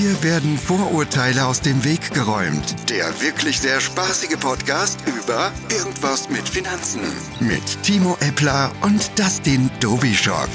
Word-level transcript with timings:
Hier 0.00 0.22
werden 0.22 0.56
Vorurteile 0.56 1.44
aus 1.44 1.60
dem 1.60 1.84
Weg 1.84 2.14
geräumt. 2.14 2.88
Der 2.88 3.06
wirklich 3.20 3.58
sehr 3.58 3.80
spaßige 3.80 4.38
Podcast 4.38 5.00
über 5.08 5.50
Irgendwas 5.76 6.30
mit 6.30 6.48
Finanzen. 6.48 7.00
Mit 7.40 7.82
Timo 7.82 8.16
Eppler 8.20 8.70
und 8.82 9.10
Dustin 9.18 9.68
Dobischock. 9.80 10.50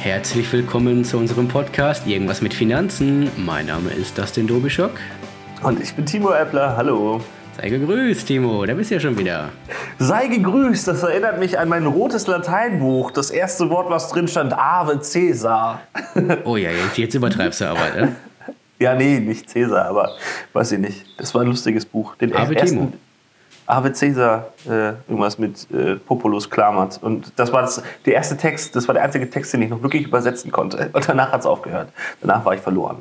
Herzlich 0.00 0.52
willkommen 0.52 1.04
zu 1.04 1.16
unserem 1.16 1.46
Podcast 1.46 2.08
Irgendwas 2.08 2.40
mit 2.40 2.52
Finanzen. 2.52 3.30
Mein 3.36 3.66
Name 3.66 3.90
ist 3.90 4.18
Dustin 4.18 4.48
Dobischock. 4.48 4.98
Und 5.62 5.78
ich 5.80 5.94
bin 5.94 6.04
Timo 6.04 6.32
Eppler. 6.32 6.76
Hallo. 6.76 7.22
Sei 7.56 7.68
gegrüßt, 7.68 8.26
Timo. 8.26 8.66
Da 8.66 8.74
bist 8.74 8.90
du 8.90 8.96
ja 8.96 9.00
schon 9.00 9.16
wieder. 9.16 9.50
Sei 9.98 10.26
gegrüßt. 10.26 10.88
Das 10.88 11.02
erinnert 11.02 11.38
mich 11.38 11.58
an 11.58 11.68
mein 11.68 11.86
rotes 11.86 12.26
Lateinbuch. 12.26 13.12
Das 13.12 13.30
erste 13.30 13.70
Wort, 13.70 13.90
was 13.90 14.08
drin 14.08 14.26
stand, 14.26 14.52
Ave 14.52 14.98
Caesar. 14.98 15.80
Oh 16.44 16.56
ja, 16.56 16.70
jetzt 16.96 17.14
übertreibst 17.14 17.60
du 17.60 17.66
aber, 17.66 17.90
ne? 17.94 18.16
Ja, 18.78 18.94
nee, 18.94 19.20
nicht 19.20 19.52
Caesar, 19.52 19.86
aber 19.86 20.10
weiß 20.52 20.72
ich 20.72 20.78
nicht. 20.78 21.06
Das 21.16 21.34
war 21.34 21.42
ein 21.42 21.46
lustiges 21.46 21.86
Buch. 21.86 22.16
Den 22.16 22.34
Ave 22.34 22.56
ersten, 22.56 22.76
Timo. 22.76 22.92
Ave 23.66 23.92
Caesar, 23.92 24.52
äh, 24.66 24.88
irgendwas 25.08 25.38
mit 25.38 25.66
äh, 25.70 25.94
Populus 25.94 26.50
Klamat. 26.50 26.98
Und 27.02 27.32
das 27.36 27.52
war 27.52 27.62
das, 27.62 27.82
der 28.04 28.14
erste 28.14 28.36
Text, 28.36 28.74
das 28.74 28.88
war 28.88 28.94
der 28.94 29.04
einzige 29.04 29.30
Text, 29.30 29.52
den 29.52 29.62
ich 29.62 29.70
noch 29.70 29.82
wirklich 29.82 30.06
übersetzen 30.06 30.50
konnte. 30.50 30.90
Und 30.92 31.08
danach 31.08 31.32
hat 31.32 31.40
es 31.40 31.46
aufgehört. 31.46 31.90
Danach 32.20 32.44
war 32.44 32.54
ich 32.54 32.60
verloren. 32.60 32.98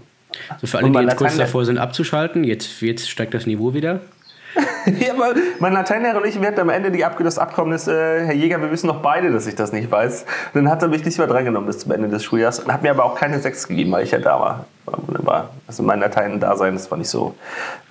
So 0.62 0.68
für 0.68 0.78
alle, 0.78 0.92
die 0.92 1.00
jetzt 1.00 1.18
kurz 1.18 1.38
davor 1.38 1.66
sind 1.66 1.78
abzuschalten, 1.78 2.44
jetzt, 2.44 2.82
jetzt 2.82 3.10
steigt 3.10 3.34
das 3.34 3.46
Niveau 3.46 3.74
wieder. 3.74 4.00
ja, 5.00 5.14
aber 5.14 5.34
mein 5.60 5.74
Lateinlehrer 5.74 6.18
und 6.18 6.28
ich, 6.28 6.40
wir 6.40 6.48
hatten 6.48 6.60
am 6.60 6.70
Ende 6.70 6.92
die 6.92 7.04
das 7.20 7.40
Abkommen 7.40 7.74
ist, 7.74 7.88
äh, 7.88 8.26
Herr 8.26 8.34
Jäger, 8.34 8.62
wir 8.62 8.72
wissen 8.72 8.88
doch 8.88 9.02
beide, 9.02 9.32
dass 9.32 9.48
ich 9.48 9.56
das 9.56 9.72
nicht 9.72 9.90
weiß. 9.90 10.26
Und 10.54 10.64
dann 10.64 10.70
hat 10.70 10.82
er 10.82 10.88
mich 10.88 11.04
nicht 11.06 11.18
mehr 11.18 11.28
drangenommen 11.28 11.68
bis 11.68 11.80
zum 11.80 11.92
Ende 11.92 12.10
des 12.10 12.24
Schuljahres 12.24 12.60
und 12.60 12.72
hat 12.72 12.84
mir 12.84 12.92
aber 12.92 13.06
auch 13.06 13.16
keine 13.16 13.40
Sechs 13.40 13.68
gegeben, 13.68 13.92
weil 13.92 14.04
ich 14.04 14.12
ja 14.12 14.20
da 14.20 14.40
war. 14.40 14.66
war 14.86 15.50
also 15.68 15.84
mein 15.84 16.00
Latein-Dasein, 16.00 16.74
das 16.74 16.92
war 16.92 16.98
nicht 16.98 17.10
so, 17.10 17.36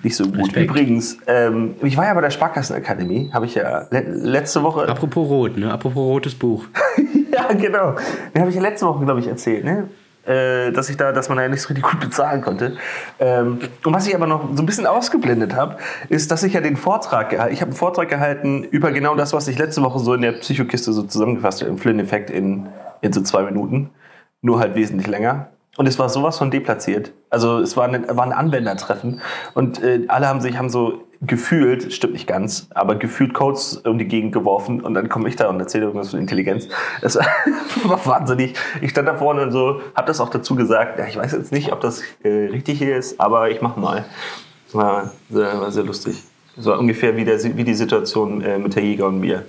nicht 0.03 0.15
so 0.15 0.25
gut. 0.25 0.39
Respekt. 0.39 0.69
Übrigens, 0.69 1.17
ähm, 1.27 1.75
ich 1.81 1.97
war 1.97 2.05
ja 2.05 2.13
bei 2.13 2.21
der 2.21 2.29
Sparkassenakademie, 2.29 3.31
habe 3.33 3.45
ich 3.45 3.55
ja 3.55 3.87
le 3.89 4.01
letzte 4.01 4.63
Woche... 4.63 4.87
Apropos 4.87 5.27
Rot, 5.27 5.57
ne? 5.57 5.71
Apropos 5.71 5.97
rotes 5.97 6.35
Buch. 6.35 6.65
ja, 7.31 7.51
genau. 7.53 7.95
Den 8.33 8.41
habe 8.41 8.49
ich 8.49 8.55
ja 8.55 8.61
letzte 8.61 8.85
Woche, 8.85 9.03
glaube 9.03 9.19
ich, 9.19 9.27
erzählt, 9.27 9.65
ne? 9.65 9.89
Äh, 10.25 10.71
dass 10.71 10.89
ich 10.89 10.97
da, 10.97 11.11
dass 11.11 11.29
man 11.29 11.37
ja 11.37 11.47
nicht 11.47 11.61
so 11.61 11.69
richtig 11.69 11.83
gut 11.83 11.99
bezahlen 11.99 12.41
konnte. 12.41 12.77
Ähm, 13.19 13.59
und 13.83 13.93
was 13.93 14.07
ich 14.07 14.15
aber 14.15 14.27
noch 14.27 14.55
so 14.55 14.63
ein 14.63 14.65
bisschen 14.65 14.87
ausgeblendet 14.87 15.55
habe, 15.55 15.77
ist, 16.09 16.31
dass 16.31 16.43
ich 16.43 16.53
ja 16.53 16.61
den 16.61 16.77
Vortrag, 16.77 17.33
ich 17.33 17.61
habe 17.61 17.71
einen 17.71 17.73
Vortrag 17.73 18.09
gehalten 18.09 18.63
über 18.63 18.91
genau 18.91 19.15
das, 19.15 19.33
was 19.33 19.47
ich 19.47 19.57
letzte 19.57 19.81
Woche 19.83 19.99
so 19.99 20.13
in 20.13 20.21
der 20.21 20.33
Psychokiste 20.33 20.93
so 20.93 21.03
zusammengefasst 21.03 21.61
habe, 21.61 21.71
im 21.71 21.77
Flynn-Effekt 21.77 22.29
in, 22.29 22.69
in 23.01 23.11
so 23.11 23.21
zwei 23.21 23.43
Minuten, 23.43 23.89
nur 24.41 24.59
halt 24.59 24.75
wesentlich 24.75 25.07
länger. 25.07 25.49
Und 25.75 25.87
es 25.87 25.97
war 25.97 26.07
sowas 26.07 26.37
von 26.37 26.51
deplatziert. 26.51 27.11
Also 27.29 27.59
es 27.59 27.75
war, 27.75 27.85
eine, 27.85 28.07
war 28.15 28.23
ein 28.23 28.31
Anwendertreffen 28.31 29.21
und 29.55 29.81
äh, 29.81 30.01
alle 30.07 30.27
haben 30.27 30.39
sich 30.39 30.57
haben 30.57 30.69
so 30.69 31.03
gefühlt, 31.25 31.93
stimmt 31.93 32.13
nicht 32.13 32.27
ganz, 32.27 32.67
aber 32.71 32.95
gefühlt 32.95 33.33
Codes 33.33 33.77
um 33.77 33.97
die 33.97 34.07
Gegend 34.07 34.33
geworfen 34.33 34.81
und 34.81 34.93
dann 34.93 35.09
komme 35.09 35.29
ich 35.29 35.35
da 35.35 35.49
und 35.49 35.59
erzähle 35.59 35.85
irgendwas 35.85 36.11
von 36.11 36.19
Intelligenz. 36.19 36.67
Das 37.01 37.15
war 37.83 38.05
wahnsinnig. 38.05 38.55
Ich 38.81 38.91
stand 38.91 39.07
da 39.07 39.15
vorne 39.15 39.43
und 39.43 39.51
so, 39.51 39.81
habe 39.95 40.07
das 40.07 40.19
auch 40.19 40.29
dazu 40.29 40.55
gesagt. 40.55 40.99
Ja, 40.99 41.07
ich 41.07 41.17
weiß 41.17 41.31
jetzt 41.33 41.51
nicht, 41.51 41.71
ob 41.71 41.81
das 41.81 42.01
äh, 42.23 42.29
richtig 42.29 42.79
hier 42.79 42.97
ist, 42.97 43.19
aber 43.19 43.49
ich 43.49 43.61
mache 43.61 43.79
mal. 43.79 44.05
War 44.71 45.11
sehr, 45.29 45.61
war 45.61 45.71
sehr 45.71 45.83
lustig. 45.83 46.23
So 46.57 46.75
ungefähr 46.75 47.15
wie, 47.15 47.25
der, 47.25 47.41
wie 47.57 47.63
die 47.63 47.73
Situation 47.73 48.41
äh, 48.41 48.57
mit 48.57 48.75
Herr 48.75 48.83
Jäger 48.83 49.07
und 49.07 49.19
mir 49.19 49.45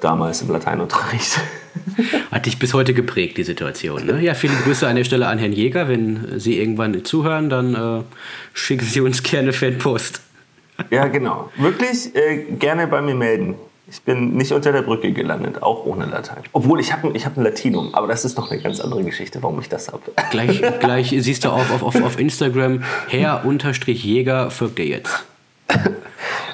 damals 0.00 0.42
im 0.42 0.50
Lateinunterricht. 0.50 1.40
Hat 2.30 2.46
dich 2.46 2.58
bis 2.58 2.74
heute 2.74 2.94
geprägt, 2.94 3.38
die 3.38 3.44
Situation. 3.44 4.06
Ne? 4.06 4.20
Ja, 4.22 4.34
viele 4.34 4.54
Grüße 4.54 4.86
an 4.86 4.96
der 4.96 5.04
Stelle 5.04 5.26
an 5.26 5.38
Herrn 5.38 5.52
Jäger. 5.52 5.88
Wenn 5.88 6.38
Sie 6.38 6.58
irgendwann 6.58 7.04
zuhören, 7.04 7.48
dann 7.48 7.74
äh, 7.74 8.02
schicken 8.52 8.84
Sie 8.84 9.00
uns 9.00 9.22
gerne 9.22 9.52
Fanpost. 9.52 10.20
Ja, 10.90 11.06
genau. 11.08 11.50
Wirklich 11.56 12.14
äh, 12.14 12.44
gerne 12.58 12.86
bei 12.86 13.02
mir 13.02 13.14
melden. 13.14 13.56
Ich 13.90 14.02
bin 14.02 14.34
nicht 14.36 14.52
unter 14.52 14.70
der 14.70 14.82
Brücke 14.82 15.12
gelandet, 15.12 15.62
auch 15.62 15.86
ohne 15.86 16.04
Latein. 16.04 16.42
Obwohl, 16.52 16.78
ich 16.78 16.92
habe 16.92 17.10
ich 17.14 17.24
hab 17.24 17.38
ein 17.38 17.42
Latinum, 17.42 17.94
aber 17.94 18.06
das 18.06 18.24
ist 18.24 18.36
noch 18.36 18.50
eine 18.50 18.60
ganz 18.60 18.80
andere 18.80 19.02
Geschichte, 19.02 19.42
warum 19.42 19.58
ich 19.60 19.68
das 19.70 19.88
habe. 19.88 20.02
Gleich, 20.30 20.62
gleich 20.80 21.14
siehst 21.18 21.44
du 21.44 21.48
auch 21.48 21.70
auf, 21.70 21.82
auf, 21.82 22.02
auf 22.02 22.18
Instagram, 22.18 22.82
Herr-Jäger 23.08 24.50
folgt 24.50 24.78
dir 24.78 24.86
jetzt. 24.86 25.24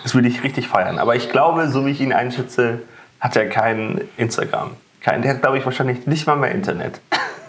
Das 0.04 0.14
würde 0.14 0.28
ich 0.28 0.44
richtig 0.44 0.68
feiern. 0.68 0.98
Aber 0.98 1.16
ich 1.16 1.30
glaube, 1.30 1.68
so 1.68 1.86
wie 1.86 1.90
ich 1.90 2.00
ihn 2.00 2.12
einschätze, 2.12 2.82
hat 3.18 3.34
er 3.36 3.48
kein 3.48 4.02
Instagram. 4.16 4.72
Kein, 5.00 5.22
der 5.22 5.34
hat, 5.34 5.40
glaube 5.42 5.58
ich, 5.58 5.64
wahrscheinlich 5.64 6.06
nicht 6.06 6.26
mal 6.26 6.36
mehr 6.36 6.52
Internet. 6.52 7.00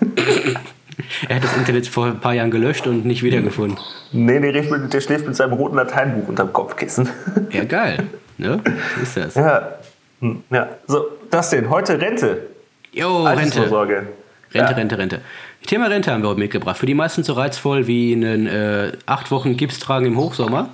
Er 1.29 1.37
hat 1.37 1.43
das 1.43 1.55
Internet 1.57 1.87
vor 1.87 2.07
ein 2.07 2.19
paar 2.19 2.33
Jahren 2.33 2.51
gelöscht 2.51 2.87
und 2.87 3.05
nicht 3.05 3.23
wiedergefunden. 3.23 3.77
Nee, 4.11 4.39
der, 4.39 4.63
mit, 4.63 4.93
der 4.93 5.01
schläft 5.01 5.25
mit 5.27 5.35
seinem 5.35 5.53
roten 5.53 5.75
Lateinbuch 5.75 6.27
unterm 6.27 6.53
Kopfkissen. 6.53 7.09
Ja, 7.51 7.63
geil. 7.63 8.07
Ne? 8.37 8.61
So 8.95 9.01
ist 9.01 9.17
das. 9.17 9.35
Ja. 9.35 9.75
Hm, 10.19 10.43
ja. 10.49 10.69
So, 10.87 11.05
das 11.29 11.49
denn. 11.49 11.69
Heute 11.69 11.99
Rente. 11.99 12.47
Jo, 12.91 13.23
Rente. 13.23 13.61
Rente, 13.61 14.07
ja. 14.53 14.67
Rente, 14.67 14.97
Rente. 14.97 15.21
Thema 15.65 15.87
Rente 15.87 16.11
haben 16.11 16.21
wir 16.21 16.29
heute 16.29 16.39
mitgebracht. 16.39 16.77
Für 16.77 16.85
die 16.85 16.93
meisten 16.93 17.23
so 17.23 17.33
reizvoll 17.33 17.87
wie 17.87 18.13
einen 18.13 18.47
äh, 18.47 18.91
acht 19.05 19.31
Wochen 19.31 19.57
Gips 19.57 19.79
tragen 19.79 20.05
im 20.05 20.17
Hochsommer. 20.17 20.69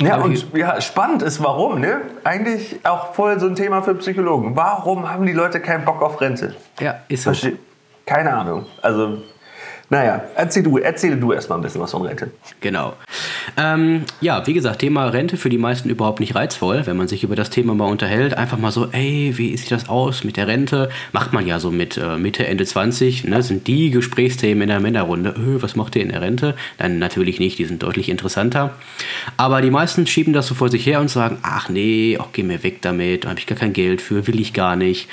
Ja, 0.00 0.16
und 0.16 0.46
ja, 0.54 0.80
spannend 0.80 1.22
ist, 1.22 1.42
warum, 1.42 1.80
ne? 1.80 2.00
Eigentlich 2.24 2.80
auch 2.84 3.14
voll 3.14 3.38
so 3.38 3.46
ein 3.46 3.54
Thema 3.54 3.82
für 3.82 3.94
Psychologen. 3.94 4.56
Warum 4.56 5.08
haben 5.08 5.24
die 5.24 5.32
Leute 5.32 5.60
keinen 5.60 5.84
Bock 5.84 6.02
auf 6.02 6.20
Rente? 6.20 6.54
Ja, 6.80 6.96
ist 7.08 7.22
so. 7.22 7.30
Verste 7.30 7.58
keine 8.06 8.32
Ahnung. 8.32 8.66
Also 8.82 9.18
naja, 9.90 10.24
erzähl 10.34 10.62
du, 10.62 10.78
erzähle 10.78 11.16
du 11.16 11.32
erstmal 11.32 11.58
ein 11.58 11.62
bisschen 11.62 11.80
was 11.80 11.90
von 11.90 12.02
Rente. 12.02 12.30
Genau. 12.60 12.94
Ähm, 13.58 14.04
ja, 14.20 14.44
wie 14.46 14.54
gesagt, 14.54 14.80
Thema 14.80 15.06
Rente 15.06 15.36
für 15.36 15.50
die 15.50 15.58
meisten 15.58 15.90
überhaupt 15.90 16.20
nicht 16.20 16.34
reizvoll, 16.34 16.86
wenn 16.86 16.96
man 16.96 17.06
sich 17.06 17.22
über 17.22 17.36
das 17.36 17.50
Thema 17.50 17.74
mal 17.74 17.90
unterhält. 17.90 18.34
Einfach 18.34 18.56
mal 18.56 18.70
so, 18.70 18.88
ey, 18.92 19.34
wie 19.36 19.56
sieht 19.56 19.70
das 19.70 19.88
aus 19.88 20.24
mit 20.24 20.38
der 20.38 20.48
Rente? 20.48 20.88
Macht 21.12 21.34
man 21.34 21.46
ja 21.46 21.60
so 21.60 21.70
mit 21.70 21.98
äh, 21.98 22.16
Mitte, 22.16 22.46
Ende 22.46 22.64
20, 22.64 23.24
ne, 23.24 23.42
sind 23.42 23.66
die 23.66 23.90
Gesprächsthemen 23.90 24.62
in 24.62 24.68
der 24.68 24.80
Männerrunde. 24.80 25.34
Öh, 25.36 25.60
was 25.60 25.76
macht 25.76 25.94
ihr 25.96 26.02
in 26.02 26.08
der 26.08 26.22
Rente? 26.22 26.56
Dann 26.78 26.98
natürlich 26.98 27.38
nicht, 27.38 27.58
die 27.58 27.66
sind 27.66 27.82
deutlich 27.82 28.08
interessanter. 28.08 28.70
Aber 29.36 29.60
die 29.60 29.70
meisten 29.70 30.06
schieben 30.06 30.32
das 30.32 30.46
so 30.46 30.54
vor 30.54 30.70
sich 30.70 30.86
her 30.86 31.00
und 31.00 31.08
sagen, 31.08 31.38
ach 31.42 31.68
nee, 31.68 32.16
auch 32.18 32.32
geh 32.32 32.42
mir 32.42 32.62
weg 32.62 32.80
damit, 32.80 33.24
da 33.24 33.28
habe 33.28 33.38
ich 33.38 33.46
gar 33.46 33.58
kein 33.58 33.74
Geld 33.74 34.00
für, 34.00 34.26
will 34.26 34.40
ich 34.40 34.54
gar 34.54 34.76
nicht. 34.76 35.08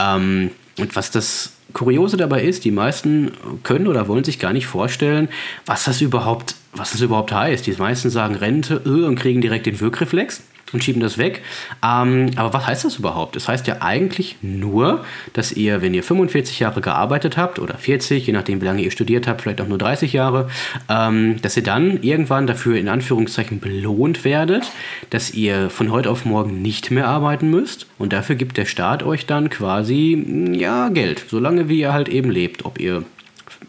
Ähm, 0.00 0.50
und 0.78 0.96
was 0.96 1.10
das 1.10 1.53
Kuriose 1.72 2.16
dabei 2.16 2.42
ist, 2.42 2.64
die 2.64 2.70
meisten 2.70 3.32
können 3.62 3.88
oder 3.88 4.06
wollen 4.06 4.24
sich 4.24 4.38
gar 4.38 4.52
nicht 4.52 4.66
vorstellen, 4.66 5.28
was 5.66 5.84
das 5.84 6.00
überhaupt, 6.00 6.54
was 6.74 6.92
das 6.92 7.00
überhaupt 7.00 7.32
heißt. 7.32 7.66
Die 7.66 7.72
meisten 7.72 8.10
sagen 8.10 8.34
Rente 8.34 8.82
äh, 8.84 9.06
und 9.06 9.16
kriegen 9.16 9.40
direkt 9.40 9.66
den 9.66 9.80
Wirkreflex 9.80 10.42
und 10.74 10.84
schieben 10.84 11.00
das 11.00 11.16
weg. 11.16 11.42
Ähm, 11.82 12.30
aber 12.36 12.52
was 12.52 12.66
heißt 12.66 12.84
das 12.84 12.96
überhaupt? 12.96 13.36
Das 13.36 13.48
heißt 13.48 13.66
ja 13.66 13.76
eigentlich 13.80 14.36
nur, 14.42 15.04
dass 15.32 15.52
ihr, 15.52 15.80
wenn 15.80 15.94
ihr 15.94 16.02
45 16.02 16.60
Jahre 16.60 16.80
gearbeitet 16.80 17.36
habt 17.36 17.58
oder 17.58 17.78
40, 17.78 18.26
je 18.26 18.32
nachdem 18.32 18.60
wie 18.60 18.66
lange 18.66 18.82
ihr 18.82 18.90
studiert 18.90 19.26
habt, 19.26 19.42
vielleicht 19.42 19.60
auch 19.60 19.68
nur 19.68 19.78
30 19.78 20.12
Jahre, 20.12 20.48
ähm, 20.88 21.40
dass 21.40 21.56
ihr 21.56 21.62
dann 21.62 22.02
irgendwann 22.02 22.46
dafür 22.46 22.76
in 22.76 22.88
Anführungszeichen 22.88 23.60
belohnt 23.60 24.24
werdet, 24.24 24.70
dass 25.10 25.32
ihr 25.32 25.70
von 25.70 25.90
heute 25.90 26.10
auf 26.10 26.24
morgen 26.24 26.60
nicht 26.60 26.90
mehr 26.90 27.08
arbeiten 27.08 27.50
müsst 27.50 27.86
und 27.98 28.12
dafür 28.12 28.36
gibt 28.36 28.56
der 28.56 28.66
Staat 28.66 29.02
euch 29.02 29.26
dann 29.26 29.48
quasi 29.48 30.52
ja 30.52 30.88
Geld, 30.88 31.24
solange 31.28 31.68
wie 31.68 31.80
ihr 31.80 31.92
halt 31.92 32.08
eben 32.08 32.30
lebt, 32.30 32.64
ob 32.64 32.80
ihr 32.80 33.04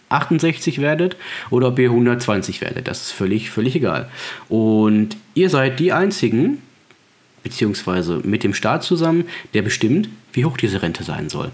68 0.10 0.82
werdet 0.82 1.16
oder 1.50 1.70
ob 1.70 1.80
ihr 1.80 1.90
120 1.90 2.62
werdet. 2.62 2.88
Das 2.88 3.02
ist 3.02 3.12
völlig, 3.12 3.50
völlig 3.50 3.76
egal. 3.76 4.10
Und 4.50 5.18
ihr 5.34 5.50
seid 5.50 5.80
die 5.80 5.92
Einzigen, 5.92 6.62
beziehungsweise 7.46 8.22
mit 8.24 8.44
dem 8.44 8.56
Staat 8.56 8.84
zusammen, 8.84 9.26
der 9.54 9.62
bestimmt, 9.62 10.10
wie 10.34 10.44
hoch 10.46 10.58
diese 10.58 10.82
Rente 10.82 11.04
sein 11.04 11.30
soll. 11.30 11.52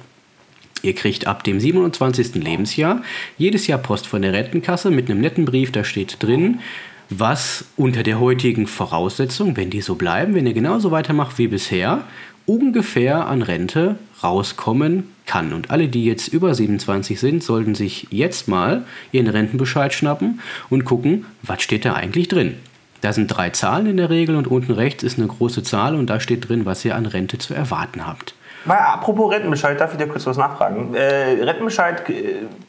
Ihr 0.84 0.96
kriegt 0.96 1.28
ab 1.28 1.44
dem 1.44 1.60
27. 1.60 2.36
Lebensjahr 2.36 3.04
jedes 3.38 3.68
Jahr 3.68 3.78
Post 3.78 4.08
von 4.08 4.22
der 4.22 4.32
Rentenkasse 4.32 4.90
mit 4.90 5.12
einem 5.12 5.20
netten 5.20 5.44
Brief, 5.44 5.72
da 5.72 5.84
steht 5.84 6.24
drin, 6.24 6.62
was 7.10 7.66
unter 7.76 8.04
der 8.04 8.22
heutigen 8.22 8.68
Voraussetzung, 8.68 9.58
wenn 9.58 9.70
die 9.70 9.82
so 9.82 9.96
bleiben, 9.96 10.34
wenn 10.34 10.48
ihr 10.48 10.54
genauso 10.54 10.92
weitermacht 10.92 11.38
wie 11.38 11.48
bisher, 11.48 12.06
ungefähr 12.46 13.28
an 13.28 13.42
Rente 13.42 13.98
rauskommen 14.24 15.10
kann. 15.26 15.52
Und 15.52 15.72
alle, 15.72 15.90
die 15.90 16.06
jetzt 16.06 16.30
über 16.30 16.56
27 16.56 17.20
sind, 17.20 17.44
sollten 17.44 17.76
sich 17.76 18.08
jetzt 18.12 18.48
mal 18.48 18.86
ihren 19.12 19.28
Rentenbescheid 19.28 19.94
schnappen 19.94 20.40
und 20.70 20.86
gucken, 20.86 21.26
was 21.44 21.62
steht 21.62 21.84
da 21.84 21.94
eigentlich 21.94 22.30
drin. 22.30 22.56
Da 23.02 23.14
sind 23.14 23.28
drei 23.28 23.50
Zahlen 23.50 23.88
in 23.88 23.98
der 23.98 24.10
Regel 24.10 24.36
und 24.36 24.48
unten 24.48 24.72
rechts 24.72 25.04
ist 25.04 25.18
eine 25.18 25.28
große 25.28 25.64
Zahl 25.64 25.96
und 25.96 26.08
da 26.10 26.20
steht 26.20 26.48
drin, 26.48 26.66
was 26.66 26.86
ihr 26.86 26.96
an 26.96 27.08
Rente 27.08 27.40
zu 27.40 27.54
erwarten 27.54 28.06
habt. 28.06 28.36
Mal, 28.66 28.78
apropos 28.78 29.32
Rentenbescheid, 29.32 29.80
darf 29.80 29.92
ich 29.92 29.98
dir 29.98 30.08
kurz 30.08 30.28
was 30.28 30.38
nachfragen? 30.38 30.94
Äh, 30.94 31.44
Rentenbescheid, 31.44 32.04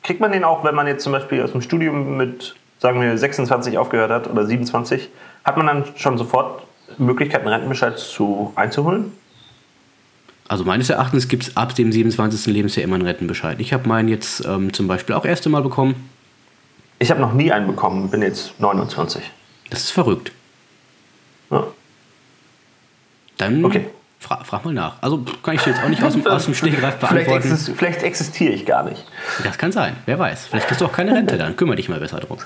kriegt 0.03 0.21
man 0.21 0.33
den 0.33 0.43
auch, 0.43 0.65
wenn 0.65 0.75
man 0.75 0.87
jetzt 0.87 1.05
zum 1.05 1.13
Beispiel 1.13 1.43
aus 1.43 1.53
dem 1.53 1.61
Studium 1.61 2.17
mit, 2.17 2.55
sagen 2.79 3.01
wir, 3.01 3.17
26 3.17 3.77
aufgehört 3.77 4.11
hat 4.11 4.31
oder 4.31 4.47
27? 4.47 5.11
Hat 5.45 5.59
man 5.59 5.67
dann 5.67 5.85
schon 5.97 6.17
sofort 6.17 6.63
Möglichkeiten, 6.97 7.47
Rentenbescheid 7.47 7.99
zu, 7.99 8.53
einzuholen? 8.55 9.13
Also 10.49 10.65
meines 10.65 10.89
Erachtens 10.89 11.29
gibt 11.29 11.45
es 11.45 11.57
ab 11.57 11.75
dem 11.75 11.93
27. 11.93 12.47
Lebensjahr 12.47 12.85
immer 12.85 12.95
einen 12.95 13.07
Rentenbescheid. 13.07 13.61
Ich 13.61 13.75
habe 13.75 13.87
meinen 13.87 14.09
jetzt 14.09 14.47
ähm, 14.47 14.73
zum 14.73 14.89
Beispiel 14.89 15.15
auch 15.15 15.25
erst 15.25 15.47
einmal 15.47 15.63
bekommen 15.63 15.95
Ich 16.99 17.11
habe 17.11 17.21
noch 17.21 17.35
nie 17.35 17.53
einen 17.53 17.67
bekommen, 17.67 18.09
bin 18.11 18.23
jetzt 18.23 18.59
29. 18.61 19.23
Das 19.73 19.81
ist 19.85 19.91
verrückt. 19.91 20.33
Ja. 21.51 21.67
Dann 23.39 23.65
Okay. 23.65 23.87
fra 24.21 24.45
frag 24.45 24.65
mal 24.65 24.75
nach. 24.75 24.95
Also 25.03 25.25
kann 25.43 25.55
ich 25.55 25.65
jetzt 25.67 25.83
auch 25.83 25.89
nicht 25.89 26.03
aus 26.03 26.13
dem, 26.13 26.27
aus 26.27 26.45
dem 26.45 26.55
Vielleicht, 26.55 27.01
beantworten. 27.01 27.33
exist 27.51 27.73
vielleicht 27.77 28.03
existiere 28.03 28.53
ich 28.53 28.67
gar 28.67 28.83
nicht. 28.85 29.03
Das 29.45 29.57
kann 29.59 29.73
sein, 29.73 29.97
wer 30.07 30.19
weiß. 30.19 30.47
Vielleicht 30.49 30.69
kriegst 30.69 30.81
du 30.81 30.87
auch 30.87 30.93
keine 30.93 31.15
Rente 31.15 31.39
dann. 31.39 31.57
Kümmere 31.57 31.77
dich 31.77 31.89
mal 31.89 31.99
besser 32.01 32.21
drum. 32.21 32.39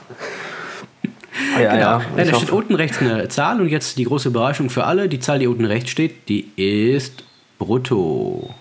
Ja, 1.61 1.73
Genau. 1.75 1.81
Ja, 1.81 2.03
ich 2.25 2.31
da 2.31 2.37
steht 2.37 2.51
unten 2.51 2.75
rechts 2.75 2.99
eine 2.99 3.29
Zahl 3.29 3.61
und 3.61 3.69
jetzt 3.69 3.99
die 3.99 4.05
große 4.05 4.29
Überraschung 4.29 4.71
für 4.71 4.85
alle. 4.85 5.09
Die 5.09 5.21
Zahl, 5.21 5.39
die 5.39 5.47
unten 5.47 5.65
rechts 5.67 5.91
steht, 5.91 6.29
die 6.29 6.51
ist 6.57 7.25
brutto. 7.59 8.55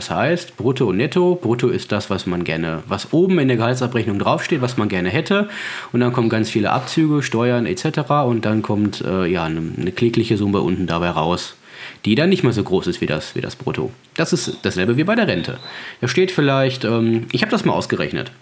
Das 0.00 0.08
heißt, 0.08 0.56
brutto 0.56 0.86
und 0.86 0.96
netto. 0.96 1.34
Brutto 1.34 1.68
ist 1.68 1.92
das, 1.92 2.08
was 2.08 2.24
man 2.24 2.42
gerne, 2.42 2.82
was 2.88 3.12
oben 3.12 3.38
in 3.38 3.48
der 3.48 3.58
Gehaltsabrechnung 3.58 4.18
draufsteht, 4.18 4.62
was 4.62 4.78
man 4.78 4.88
gerne 4.88 5.10
hätte. 5.10 5.50
Und 5.92 6.00
dann 6.00 6.14
kommen 6.14 6.30
ganz 6.30 6.48
viele 6.48 6.70
Abzüge, 6.70 7.22
Steuern 7.22 7.66
etc. 7.66 8.10
Und 8.24 8.46
dann 8.46 8.62
kommt 8.62 9.02
äh, 9.02 9.26
ja, 9.26 9.44
eine, 9.44 9.60
eine 9.78 9.92
klägliche 9.92 10.38
Summe 10.38 10.62
unten 10.62 10.86
dabei 10.86 11.10
raus, 11.10 11.54
die 12.04 12.14
dann 12.14 12.30
nicht 12.30 12.42
mehr 12.42 12.52
so 12.52 12.62
groß 12.62 12.86
ist 12.86 13.00
wie 13.00 13.06
das, 13.06 13.34
wie 13.34 13.40
das 13.40 13.56
Brutto. 13.56 13.90
Das 14.14 14.32
ist 14.32 14.58
dasselbe 14.62 14.96
wie 14.96 15.04
bei 15.04 15.14
der 15.14 15.28
Rente. 15.28 15.58
Da 16.00 16.08
steht 16.08 16.30
vielleicht, 16.30 16.84
ähm, 16.84 17.26
ich 17.32 17.42
habe 17.42 17.50
das 17.50 17.64
mal 17.64 17.72
ausgerechnet. 17.72 18.32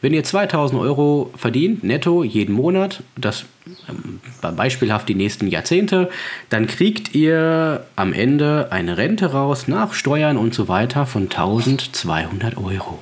Wenn 0.00 0.14
ihr 0.14 0.24
2000 0.24 0.80
Euro 0.80 1.30
verdient, 1.36 1.84
netto, 1.84 2.24
jeden 2.24 2.54
Monat, 2.54 3.02
das 3.16 3.44
ähm, 3.88 4.20
beispielhaft 4.56 5.08
die 5.08 5.14
nächsten 5.14 5.48
Jahrzehnte, 5.48 6.08
dann 6.48 6.66
kriegt 6.66 7.14
ihr 7.14 7.84
am 7.96 8.12
Ende 8.12 8.68
eine 8.70 8.96
Rente 8.96 9.32
raus 9.32 9.68
nach 9.68 9.92
Steuern 9.92 10.36
und 10.36 10.54
so 10.54 10.68
weiter 10.68 11.06
von 11.06 11.24
1200 11.24 12.56
Euro. 12.56 12.98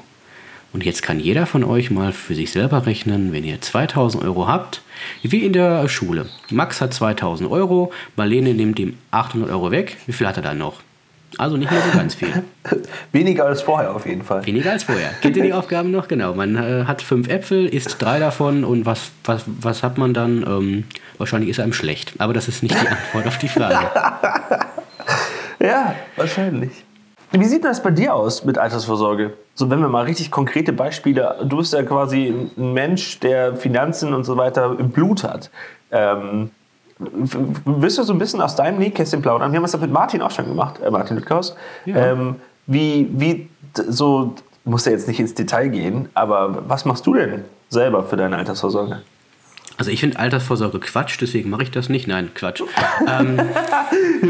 Und 0.74 0.84
jetzt 0.84 1.02
kann 1.02 1.20
jeder 1.20 1.46
von 1.46 1.62
euch 1.62 1.92
mal 1.92 2.12
für 2.12 2.34
sich 2.34 2.50
selber 2.50 2.84
rechnen, 2.84 3.32
wenn 3.32 3.44
ihr 3.44 3.60
2000 3.60 4.24
Euro 4.24 4.48
habt, 4.48 4.82
wie 5.22 5.46
in 5.46 5.52
der 5.52 5.88
Schule. 5.88 6.26
Max 6.50 6.80
hat 6.80 6.92
2000 6.92 7.48
Euro, 7.48 7.92
Marlene 8.16 8.54
nimmt 8.54 8.80
ihm 8.80 8.98
800 9.12 9.50
Euro 9.50 9.70
weg. 9.70 9.96
Wie 10.06 10.12
viel 10.12 10.26
hat 10.26 10.36
er 10.36 10.42
dann 10.42 10.58
noch? 10.58 10.80
Also 11.38 11.56
nicht 11.56 11.70
mehr 11.70 11.80
so 11.80 11.96
ganz 11.96 12.16
viel. 12.16 12.42
Weniger 13.12 13.46
als 13.46 13.62
vorher 13.62 13.94
auf 13.94 14.04
jeden 14.04 14.24
Fall. 14.24 14.44
Weniger 14.46 14.72
als 14.72 14.82
vorher. 14.82 15.10
Kennt 15.20 15.36
ihr 15.36 15.44
die 15.44 15.52
Aufgaben 15.54 15.92
noch? 15.92 16.08
Genau. 16.08 16.34
Man 16.34 16.56
äh, 16.56 16.84
hat 16.86 17.02
fünf 17.02 17.28
Äpfel, 17.28 17.66
isst 17.66 18.02
drei 18.02 18.18
davon 18.18 18.64
und 18.64 18.84
was, 18.84 19.12
was, 19.22 19.44
was 19.46 19.84
hat 19.84 19.96
man 19.96 20.12
dann? 20.12 20.42
Ähm, 20.42 20.84
wahrscheinlich 21.18 21.50
ist 21.50 21.60
einem 21.60 21.72
schlecht. 21.72 22.14
Aber 22.18 22.32
das 22.32 22.48
ist 22.48 22.64
nicht 22.64 22.74
die 22.74 22.88
Antwort 22.88 23.28
auf 23.28 23.38
die 23.38 23.48
Frage. 23.48 23.90
Ja, 25.60 25.94
wahrscheinlich. 26.16 26.83
Wie 27.36 27.44
sieht 27.46 27.64
das 27.64 27.82
bei 27.82 27.90
dir 27.90 28.14
aus 28.14 28.44
mit 28.44 28.58
Altersvorsorge? 28.58 29.32
So, 29.54 29.68
wenn 29.68 29.80
wir 29.80 29.88
mal 29.88 30.04
richtig 30.04 30.30
konkrete 30.30 30.72
Beispiele, 30.72 31.36
du 31.44 31.56
bist 31.56 31.72
ja 31.72 31.82
quasi 31.82 32.32
ein 32.56 32.72
Mensch, 32.72 33.18
der 33.20 33.56
Finanzen 33.56 34.14
und 34.14 34.24
so 34.24 34.36
weiter 34.36 34.76
im 34.78 34.90
Blut 34.90 35.24
hat. 35.24 35.50
Ähm, 35.90 36.50
willst 36.98 37.98
du 37.98 38.04
so 38.04 38.12
ein 38.12 38.18
bisschen 38.18 38.40
aus 38.40 38.54
deinem 38.54 38.78
Nähkästchen 38.78 39.20
plaudern? 39.20 39.50
Wir 39.50 39.56
haben 39.56 39.64
das 39.64 39.78
mit 39.78 39.92
Martin 39.92 40.22
auch 40.22 40.30
schon 40.30 40.46
gemacht, 40.46 40.80
äh, 40.80 40.90
Martin 40.90 41.16
Lütthaus. 41.16 41.56
Ja. 41.86 42.12
Ähm, 42.12 42.36
wie, 42.66 43.08
wie 43.12 43.48
so, 43.88 44.34
muss 44.64 44.84
ja 44.84 44.92
jetzt 44.92 45.08
nicht 45.08 45.18
ins 45.18 45.34
Detail 45.34 45.68
gehen, 45.68 46.08
aber 46.14 46.62
was 46.68 46.84
machst 46.84 47.04
du 47.04 47.14
denn 47.14 47.44
selber 47.68 48.04
für 48.04 48.16
deine 48.16 48.36
Altersvorsorge? 48.36 49.02
Also 49.76 49.90
ich 49.90 50.00
finde 50.00 50.18
Altersvorsorge 50.18 50.78
Quatsch, 50.78 51.16
deswegen 51.20 51.50
mache 51.50 51.64
ich 51.64 51.70
das 51.70 51.88
nicht. 51.88 52.06
Nein, 52.06 52.30
Quatsch. 52.34 52.62
Ähm, 53.06 53.38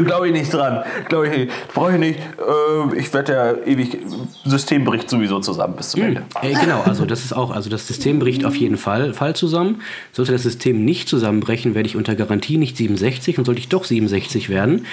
Glaube 0.05 0.27
ich 0.27 0.33
nicht 0.33 0.51
dran. 0.51 0.83
Glaube 1.07 1.27
ich 1.27 1.37
nicht. 1.37 1.51
Brauche 1.73 1.93
ich 1.93 1.99
nicht. 1.99 2.19
Äh, 2.19 2.97
ich 2.97 3.13
werde 3.13 3.33
ja 3.33 3.53
ewig. 3.65 3.99
System 4.43 4.83
bricht 4.83 5.09
sowieso 5.09 5.39
zusammen 5.39 5.75
bis 5.75 5.91
zum 5.91 6.01
Ende. 6.01 6.23
äh, 6.41 6.53
genau, 6.53 6.81
also 6.81 7.05
das 7.05 7.23
ist 7.23 7.33
auch, 7.33 7.51
also 7.51 7.69
das 7.69 7.87
System 7.87 8.19
bricht 8.19 8.43
auf 8.43 8.55
jeden 8.55 8.77
Fall, 8.77 9.13
Fall 9.13 9.35
zusammen. 9.35 9.81
Sollte 10.11 10.31
das 10.31 10.43
System 10.43 10.83
nicht 10.83 11.07
zusammenbrechen, 11.07 11.75
werde 11.75 11.87
ich 11.87 11.95
unter 11.95 12.15
Garantie 12.15 12.57
nicht 12.57 12.75
67 12.75 13.37
und 13.37 13.45
sollte 13.45 13.59
ich 13.59 13.69
doch 13.69 13.83
67 13.83 14.49
werden, 14.49 14.85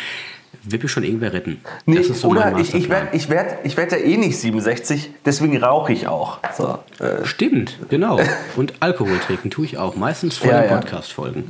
wird 0.62 0.82
mich 0.82 0.92
schon 0.92 1.04
irgendwer 1.04 1.32
retten. 1.32 1.60
Nee, 1.86 1.96
das 1.96 2.08
ist 2.08 2.20
so 2.20 2.28
oder 2.28 2.56
ich, 2.58 2.74
ich 2.74 2.88
werde 2.88 3.08
ich 3.12 3.28
werd, 3.28 3.64
ich 3.64 3.76
werd 3.76 3.92
ja 3.92 3.98
eh 3.98 4.16
nicht 4.16 4.38
67, 4.38 5.10
deswegen 5.24 5.62
rauche 5.62 5.92
ich 5.92 6.06
auch. 6.06 6.38
So, 6.56 6.78
äh, 6.98 7.24
Stimmt, 7.24 7.78
genau. 7.88 8.20
Und 8.56 8.74
Alkohol 8.80 9.18
trinken 9.18 9.50
tue 9.50 9.64
ich 9.64 9.78
auch, 9.78 9.96
meistens 9.96 10.38
vor 10.38 10.50
Ja, 10.50 10.60
den 10.62 10.70
ja. 10.70 10.76
Podcast-Folgen. 10.76 11.44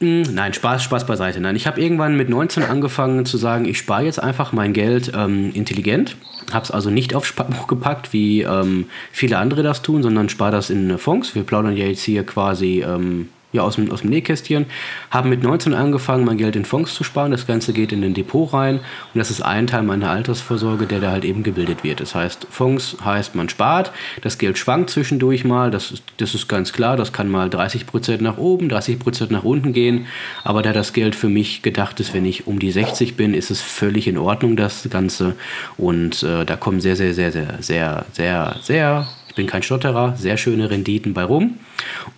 Mm, 0.00 0.22
Nein, 0.32 0.52
Spaß, 0.52 0.82
Spaß 0.82 1.06
beiseite. 1.06 1.40
Nein, 1.40 1.56
ich 1.56 1.66
habe 1.66 1.80
irgendwann 1.80 2.16
mit 2.16 2.28
19 2.28 2.62
angefangen 2.62 3.24
zu 3.24 3.38
sagen, 3.38 3.64
ich 3.64 3.78
spare 3.78 4.04
jetzt 4.04 4.22
einfach 4.22 4.52
mein 4.52 4.72
Geld 4.72 5.12
ähm, 5.14 5.52
intelligent. 5.54 6.16
Habe 6.52 6.64
es 6.64 6.70
also 6.70 6.90
nicht 6.90 7.14
aufs 7.14 7.28
Sparbuch 7.28 7.66
gepackt, 7.66 8.12
wie 8.12 8.42
ähm, 8.42 8.86
viele 9.10 9.38
andere 9.38 9.62
das 9.62 9.82
tun, 9.82 10.02
sondern 10.02 10.28
spare 10.28 10.52
das 10.52 10.70
in 10.70 10.98
Fonds. 10.98 11.34
Wir 11.34 11.42
plaudern 11.44 11.76
ja 11.76 11.86
jetzt 11.86 12.02
hier 12.02 12.24
quasi 12.24 12.84
ähm, 12.86 13.30
ja, 13.56 13.62
aus, 13.62 13.74
dem, 13.74 13.90
aus 13.90 14.02
dem 14.02 14.10
Nähkästchen. 14.10 14.66
Haben 15.10 15.30
mit 15.30 15.42
19 15.42 15.74
angefangen, 15.74 16.24
mein 16.24 16.38
Geld 16.38 16.56
in 16.56 16.64
Fonds 16.64 16.94
zu 16.94 17.04
sparen. 17.04 17.32
Das 17.32 17.46
Ganze 17.46 17.72
geht 17.72 17.92
in 17.92 18.02
den 18.02 18.14
Depot 18.14 18.52
rein. 18.52 18.76
Und 18.76 19.18
das 19.18 19.30
ist 19.30 19.42
ein 19.42 19.66
Teil 19.66 19.82
meiner 19.82 20.10
Altersvorsorge, 20.10 20.86
der 20.86 21.00
da 21.00 21.10
halt 21.10 21.24
eben 21.24 21.42
gebildet 21.42 21.82
wird. 21.84 22.00
Das 22.00 22.14
heißt, 22.14 22.46
Fonds 22.50 22.96
heißt, 23.04 23.34
man 23.34 23.48
spart. 23.48 23.92
Das 24.22 24.38
Geld 24.38 24.58
schwankt 24.58 24.90
zwischendurch 24.90 25.44
mal. 25.44 25.70
Das 25.70 25.90
ist, 25.90 26.02
das 26.18 26.34
ist 26.34 26.48
ganz 26.48 26.72
klar. 26.72 26.96
Das 26.96 27.12
kann 27.12 27.28
mal 27.28 27.48
30% 27.48 28.22
nach 28.22 28.38
oben, 28.38 28.68
30% 28.70 29.32
nach 29.32 29.44
unten 29.44 29.72
gehen. 29.72 30.06
Aber 30.44 30.62
da 30.62 30.72
das 30.72 30.92
Geld 30.92 31.14
für 31.14 31.28
mich 31.28 31.62
gedacht 31.62 31.98
ist, 32.00 32.14
wenn 32.14 32.24
ich 32.24 32.46
um 32.46 32.58
die 32.58 32.70
60 32.70 33.16
bin, 33.16 33.34
ist 33.34 33.50
es 33.50 33.60
völlig 33.60 34.06
in 34.06 34.18
Ordnung, 34.18 34.56
das 34.56 34.88
Ganze. 34.90 35.34
Und 35.76 36.22
äh, 36.22 36.44
da 36.44 36.56
kommen 36.56 36.80
sehr, 36.80 36.96
sehr, 36.96 37.14
sehr, 37.14 37.32
sehr, 37.32 37.58
sehr, 37.60 38.04
sehr, 38.12 38.56
sehr 38.62 39.08
bin 39.36 39.46
kein 39.46 39.62
Stotterer, 39.62 40.16
sehr 40.16 40.36
schöne 40.36 40.68
Renditen 40.68 41.14
bei 41.14 41.22
rum. 41.22 41.58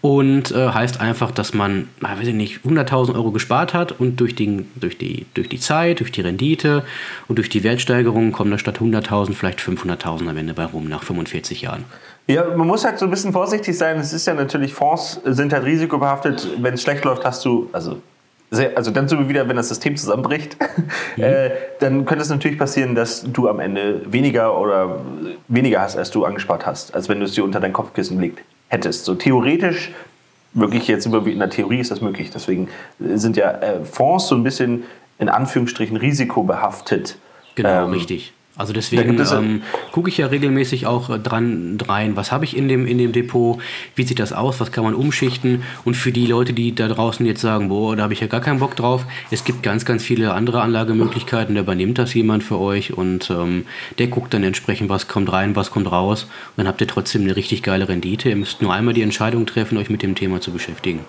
Und 0.00 0.52
äh, 0.52 0.68
heißt 0.68 1.00
einfach, 1.00 1.30
dass 1.30 1.52
man, 1.52 1.88
weiß 2.00 2.28
ich 2.28 2.34
nicht, 2.34 2.60
100.000 2.64 3.14
Euro 3.14 3.30
gespart 3.32 3.74
hat 3.74 3.92
und 3.92 4.16
durch, 4.20 4.34
den, 4.34 4.70
durch, 4.76 4.96
die, 4.96 5.26
durch 5.34 5.50
die 5.50 5.60
Zeit, 5.60 6.00
durch 6.00 6.12
die 6.12 6.22
Rendite 6.22 6.84
und 7.26 7.36
durch 7.36 7.50
die 7.50 7.62
Wertsteigerung 7.62 8.32
kommen 8.32 8.50
da 8.50 8.58
statt 8.58 8.78
100.000 8.78 9.34
vielleicht 9.34 9.60
500.000 9.60 10.30
am 10.30 10.36
Ende 10.36 10.54
bei 10.54 10.64
rum 10.64 10.88
nach 10.88 11.02
45 11.02 11.60
Jahren. 11.62 11.84
ja, 12.28 12.44
man 12.56 12.66
muss 12.66 12.84
halt 12.84 12.98
so 12.98 13.04
ein 13.04 13.10
bisschen 13.10 13.32
vorsichtig 13.32 13.76
sein. 13.76 13.98
Es 13.98 14.12
ist 14.12 14.26
ja 14.26 14.34
natürlich, 14.34 14.72
Fonds 14.72 15.20
sind 15.24 15.52
halt 15.52 15.64
risikobehaftet. 15.64 16.48
Wenn 16.58 16.74
es 16.74 16.82
schlecht 16.82 17.04
läuft, 17.04 17.24
hast 17.24 17.44
du, 17.44 17.68
also, 17.72 18.00
sehr, 18.50 18.76
also 18.76 18.90
dann 18.90 19.08
so 19.08 19.18
wie 19.18 19.28
wieder, 19.28 19.48
wenn 19.48 19.56
das 19.56 19.68
System 19.68 19.96
zusammenbricht, 19.96 20.56
äh, 21.16 21.50
dann 21.80 22.04
könnte 22.04 22.22
es 22.22 22.30
natürlich 22.30 22.58
passieren, 22.58 22.94
dass 22.94 23.24
du 23.24 23.48
am 23.48 23.60
Ende 23.60 24.02
weniger 24.10 24.58
oder 24.58 25.00
weniger 25.48 25.80
hast, 25.80 25.96
als 25.96 26.10
du 26.10 26.24
angespart 26.24 26.66
hast, 26.66 26.94
als 26.94 27.08
wenn 27.08 27.18
du 27.20 27.26
es 27.26 27.32
dir 27.32 27.44
unter 27.44 27.60
dein 27.60 27.72
Kopfkissen 27.72 28.16
gelegt 28.16 28.40
hättest. 28.68 29.04
So 29.04 29.14
theoretisch, 29.14 29.92
wirklich 30.54 30.88
jetzt 30.88 31.06
überwiegend 31.06 31.34
in 31.34 31.40
der 31.40 31.50
Theorie 31.50 31.80
ist 31.80 31.90
das 31.90 32.00
möglich. 32.00 32.30
Deswegen 32.30 32.68
sind 32.98 33.36
ja 33.36 33.50
äh, 33.50 33.84
Fonds 33.84 34.28
so 34.28 34.34
ein 34.34 34.42
bisschen 34.42 34.84
in 35.18 35.28
Anführungsstrichen 35.28 35.96
risikobehaftet. 35.96 37.16
Genau, 37.54 37.84
Ähm, 37.84 37.90
richtig. 37.90 38.32
Also 38.58 38.72
deswegen 38.72 39.18
ähm, 39.32 39.62
gucke 39.92 40.08
ich 40.10 40.18
ja 40.18 40.26
regelmäßig 40.26 40.86
auch 40.86 41.10
äh, 41.10 41.18
dran 41.20 41.78
rein, 41.86 42.16
was 42.16 42.32
habe 42.32 42.44
ich 42.44 42.56
in 42.56 42.66
dem, 42.66 42.88
in 42.88 42.98
dem 42.98 43.12
Depot, 43.12 43.60
wie 43.94 44.02
sieht 44.02 44.18
das 44.18 44.32
aus, 44.32 44.58
was 44.58 44.72
kann 44.72 44.82
man 44.82 44.94
umschichten 44.94 45.62
und 45.84 45.94
für 45.94 46.10
die 46.10 46.26
Leute, 46.26 46.52
die 46.52 46.74
da 46.74 46.88
draußen 46.88 47.24
jetzt 47.24 47.40
sagen, 47.40 47.68
boah, 47.68 47.94
da 47.94 48.02
habe 48.02 48.14
ich 48.14 48.20
ja 48.20 48.26
gar 48.26 48.40
keinen 48.40 48.58
Bock 48.58 48.74
drauf, 48.74 49.06
es 49.30 49.44
gibt 49.44 49.62
ganz, 49.62 49.84
ganz 49.84 50.02
viele 50.02 50.34
andere 50.34 50.60
Anlagemöglichkeiten, 50.60 51.54
da 51.54 51.60
übernimmt 51.60 51.98
das 51.98 52.12
jemand 52.14 52.42
für 52.42 52.58
euch 52.58 52.92
und 52.92 53.30
ähm, 53.30 53.64
der 53.98 54.08
guckt 54.08 54.34
dann 54.34 54.42
entsprechend, 54.42 54.88
was 54.88 55.06
kommt 55.06 55.32
rein, 55.32 55.54
was 55.54 55.70
kommt 55.70 55.90
raus 55.92 56.24
und 56.24 56.58
dann 56.58 56.66
habt 56.66 56.80
ihr 56.80 56.88
trotzdem 56.88 57.22
eine 57.22 57.36
richtig 57.36 57.62
geile 57.62 57.88
Rendite. 57.88 58.28
Ihr 58.28 58.36
müsst 58.36 58.60
nur 58.60 58.74
einmal 58.74 58.92
die 58.92 59.02
Entscheidung 59.02 59.46
treffen, 59.46 59.78
euch 59.78 59.88
mit 59.88 60.02
dem 60.02 60.16
Thema 60.16 60.40
zu 60.40 60.50
beschäftigen. 60.50 61.04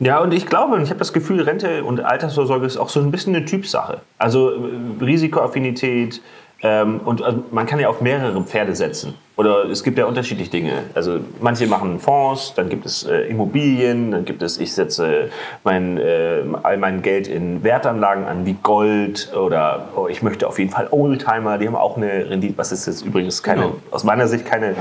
Ja, 0.00 0.20
und 0.20 0.32
ich 0.32 0.46
glaube, 0.46 0.76
und 0.76 0.82
ich 0.82 0.90
habe 0.90 0.98
das 0.98 1.12
Gefühl, 1.12 1.42
Rente 1.42 1.82
und 1.82 2.00
Altersvorsorge 2.00 2.66
ist 2.66 2.76
auch 2.76 2.88
so 2.88 3.00
ein 3.00 3.10
bisschen 3.10 3.34
eine 3.34 3.44
Typsache. 3.44 4.00
Also 4.16 4.50
äh, 4.50 5.04
Risikoaffinität 5.04 6.22
ähm, 6.62 7.00
und 7.04 7.22
also 7.22 7.44
man 7.50 7.66
kann 7.66 7.78
ja 7.78 7.88
auf 7.88 8.00
mehrere 8.00 8.40
Pferde 8.42 8.74
setzen. 8.74 9.14
Oder 9.36 9.66
es 9.66 9.84
gibt 9.84 9.96
ja 9.96 10.06
unterschiedliche 10.06 10.50
Dinge. 10.50 10.72
Also 10.94 11.20
manche 11.40 11.68
machen 11.68 12.00
Fonds, 12.00 12.54
dann 12.56 12.68
gibt 12.68 12.84
es 12.84 13.04
äh, 13.04 13.28
Immobilien, 13.28 14.10
dann 14.10 14.24
gibt 14.24 14.42
es, 14.42 14.58
ich 14.58 14.72
setze 14.72 15.30
mein, 15.62 15.96
äh, 15.96 16.42
all 16.64 16.76
mein 16.78 17.02
Geld 17.02 17.28
in 17.28 17.62
Wertanlagen 17.62 18.24
an, 18.24 18.44
wie 18.46 18.56
Gold 18.60 19.32
oder 19.36 19.90
oh, 19.94 20.08
ich 20.08 20.22
möchte 20.22 20.48
auf 20.48 20.58
jeden 20.58 20.72
Fall 20.72 20.88
Oldtimer, 20.90 21.58
die 21.58 21.68
haben 21.68 21.76
auch 21.76 21.96
eine 21.96 22.28
Rendite, 22.28 22.58
was 22.58 22.72
ist 22.72 22.86
jetzt 22.86 23.02
übrigens 23.02 23.42
keine, 23.44 23.62
Genau. 23.62 23.76
aus 23.92 24.02
meiner 24.02 24.26
Sicht 24.26 24.44
keine 24.44 24.74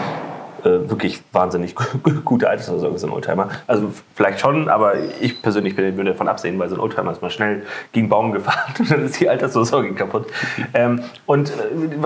äh, 0.68 0.90
wirklich 0.90 1.22
wahnsinnig 1.32 1.76
gute 2.26 2.50
Altersvorsorge 2.50 3.00
sind 3.00 3.12
Oldtimer. 3.12 3.50
Also 3.68 3.92
vielleicht 4.16 4.40
schon, 4.40 4.68
aber 4.68 4.96
ich 5.22 5.42
persönlich 5.42 5.76
bin, 5.76 5.96
würde 5.96 6.12
davon 6.12 6.28
absehen, 6.28 6.60
weil 6.60 6.68
so 6.68 6.76
ein 6.76 6.82
Oldtimer 6.82 7.12
ist 7.12 7.22
mal 7.22 7.30
schnell 7.30 7.64
gegen 7.94 8.10
Baum 8.10 8.34
gefahren 8.34 8.74
und 8.80 8.92
dann 8.92 9.06
ist 9.06 9.20
die 9.20 9.30
Altersvorsorge 9.30 9.94
kaputt. 9.94 10.28
ähm, 10.74 11.04
und 11.26 11.50
äh, 11.50 11.54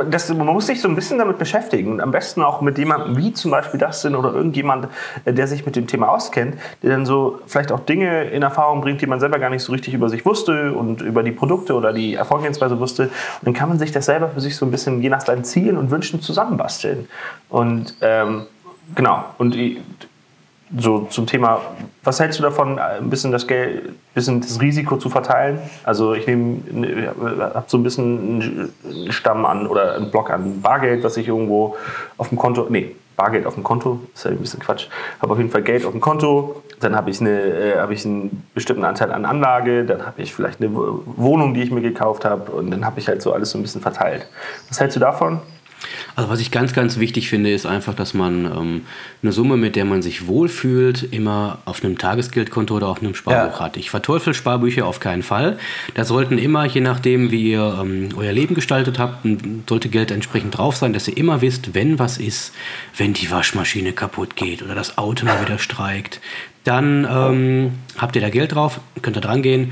das, 0.09 0.29
man 0.29 0.45
muss 0.45 0.67
sich 0.67 0.79
so 0.79 0.87
ein 0.87 0.95
bisschen 0.95 1.17
damit 1.17 1.39
beschäftigen 1.39 1.93
und 1.93 2.01
am 2.01 2.11
besten 2.11 2.43
auch 2.43 2.61
mit 2.61 2.77
jemandem 2.77 3.17
wie 3.17 3.33
zum 3.33 3.49
Beispiel 3.49 3.79
Dustin 3.79 4.15
oder 4.15 4.33
irgendjemand, 4.33 4.87
äh, 5.25 5.33
der 5.33 5.47
sich 5.47 5.65
mit 5.65 5.75
dem 5.75 5.87
Thema 5.87 6.09
auskennt, 6.09 6.55
der 6.83 6.91
dann 6.91 7.05
so 7.05 7.39
vielleicht 7.47 7.71
auch 7.71 7.79
Dinge 7.79 8.25
in 8.25 8.43
Erfahrung 8.43 8.81
bringt, 8.81 9.01
die 9.01 9.07
man 9.07 9.19
selber 9.19 9.39
gar 9.39 9.49
nicht 9.49 9.63
so 9.63 9.71
richtig 9.71 9.93
über 9.95 10.09
sich 10.09 10.25
wusste 10.25 10.73
und 10.73 11.01
über 11.01 11.23
die 11.23 11.31
Produkte 11.31 11.73
oder 11.73 11.93
die 11.93 12.13
Erfolgsweise 12.13 12.79
wusste. 12.79 13.03
Und 13.03 13.11
dann 13.43 13.53
kann 13.53 13.69
man 13.69 13.79
sich 13.79 13.91
das 13.91 14.05
selber 14.05 14.29
für 14.29 14.41
sich 14.41 14.55
so 14.55 14.65
ein 14.65 14.71
bisschen 14.71 15.01
je 15.01 15.09
nach 15.09 15.21
seinen 15.21 15.43
Zielen 15.43 15.77
und 15.77 15.89
Wünschen 15.89 16.21
zusammenbasteln. 16.21 17.07
Und 17.49 17.95
ähm, 18.01 18.45
genau, 18.95 19.25
und 19.37 19.55
so 20.77 21.01
zum 21.09 21.27
Thema, 21.27 21.61
was 22.03 22.19
hältst 22.19 22.39
du 22.39 22.43
davon, 22.43 22.79
ein 22.79 23.09
bisschen 23.09 23.31
das 23.31 23.45
Geld, 23.45 23.93
bisschen 24.13 24.41
das 24.41 24.61
Risiko 24.61 24.97
zu 24.97 25.09
verteilen? 25.09 25.59
Also 25.83 26.13
ich 26.13 26.25
nehme, 26.27 26.59
habe 27.39 27.65
so 27.67 27.77
ein 27.77 27.83
bisschen 27.83 28.71
einen 28.83 29.11
Stamm 29.11 29.45
an 29.45 29.67
oder 29.67 29.95
einen 29.95 30.11
Block 30.11 30.29
an 30.29 30.61
Bargeld, 30.61 31.03
was 31.03 31.17
ich 31.17 31.27
irgendwo 31.27 31.75
auf 32.17 32.29
dem 32.29 32.37
Konto, 32.37 32.67
nee, 32.69 32.95
Bargeld 33.17 33.45
auf 33.45 33.55
dem 33.55 33.63
Konto, 33.63 33.99
ist 34.15 34.23
ja 34.23 34.31
ein 34.31 34.37
bisschen 34.37 34.59
Quatsch, 34.61 34.87
habe 35.21 35.33
auf 35.33 35.37
jeden 35.37 35.51
Fall 35.51 35.61
Geld 35.61 35.85
auf 35.85 35.91
dem 35.91 36.01
Konto, 36.01 36.63
dann 36.79 36.95
habe 36.95 37.09
ich, 37.09 37.19
eine, 37.19 37.29
äh, 37.29 37.93
ich 37.93 38.05
einen 38.05 38.43
bestimmten 38.53 38.85
Anteil 38.85 39.11
an 39.11 39.25
Anlage, 39.25 39.85
dann 39.85 40.05
habe 40.05 40.21
ich 40.21 40.33
vielleicht 40.33 40.61
eine 40.61 40.71
Wohnung, 40.73 41.53
die 41.53 41.61
ich 41.61 41.71
mir 41.71 41.81
gekauft 41.81 42.23
habe 42.23 42.51
und 42.51 42.71
dann 42.71 42.85
habe 42.85 42.99
ich 42.99 43.07
halt 43.07 43.21
so 43.21 43.33
alles 43.33 43.51
so 43.51 43.59
ein 43.59 43.61
bisschen 43.61 43.81
verteilt. 43.81 44.25
Was 44.69 44.79
hältst 44.79 44.95
du 44.95 45.01
davon? 45.01 45.41
Also 46.15 46.29
was 46.29 46.39
ich 46.39 46.51
ganz, 46.51 46.73
ganz 46.73 46.99
wichtig 46.99 47.29
finde, 47.29 47.51
ist 47.51 47.65
einfach, 47.65 47.93
dass 47.93 48.13
man 48.13 48.45
ähm, 48.45 48.81
eine 49.21 49.31
Summe, 49.31 49.57
mit 49.57 49.75
der 49.75 49.85
man 49.85 50.01
sich 50.01 50.27
wohlfühlt, 50.27 51.03
immer 51.11 51.59
auf 51.65 51.83
einem 51.83 51.97
Tagesgeldkonto 51.97 52.75
oder 52.75 52.87
auf 52.87 53.01
einem 53.01 53.15
Sparbuch 53.15 53.59
ja. 53.59 53.65
hat. 53.65 53.77
Ich 53.77 53.89
verteufel 53.89 54.33
Sparbücher 54.33 54.85
auf 54.85 54.99
keinen 54.99 55.23
Fall. 55.23 55.57
Da 55.93 56.05
sollten 56.05 56.37
immer, 56.37 56.65
je 56.65 56.81
nachdem, 56.81 57.31
wie 57.31 57.51
ihr 57.51 57.79
ähm, 57.81 58.09
euer 58.15 58.33
Leben 58.33 58.55
gestaltet 58.55 58.99
habt, 58.99 59.25
sollte 59.67 59.89
Geld 59.89 60.11
entsprechend 60.11 60.57
drauf 60.57 60.75
sein, 60.75 60.93
dass 60.93 61.07
ihr 61.07 61.17
immer 61.17 61.41
wisst, 61.41 61.73
wenn 61.73 61.99
was 61.99 62.17
ist, 62.17 62.53
wenn 62.97 63.13
die 63.13 63.31
Waschmaschine 63.31 63.93
kaputt 63.93 64.35
geht 64.35 64.61
oder 64.61 64.75
das 64.75 64.97
Auto 64.97 65.25
mal 65.25 65.41
wieder 65.41 65.59
streikt, 65.59 66.21
dann 66.63 67.07
ähm, 67.09 67.71
habt 67.97 68.15
ihr 68.15 68.21
da 68.21 68.29
Geld 68.29 68.53
drauf, 68.53 68.79
könnt 69.01 69.17
ihr 69.17 69.21
dran 69.21 69.41
gehen 69.41 69.71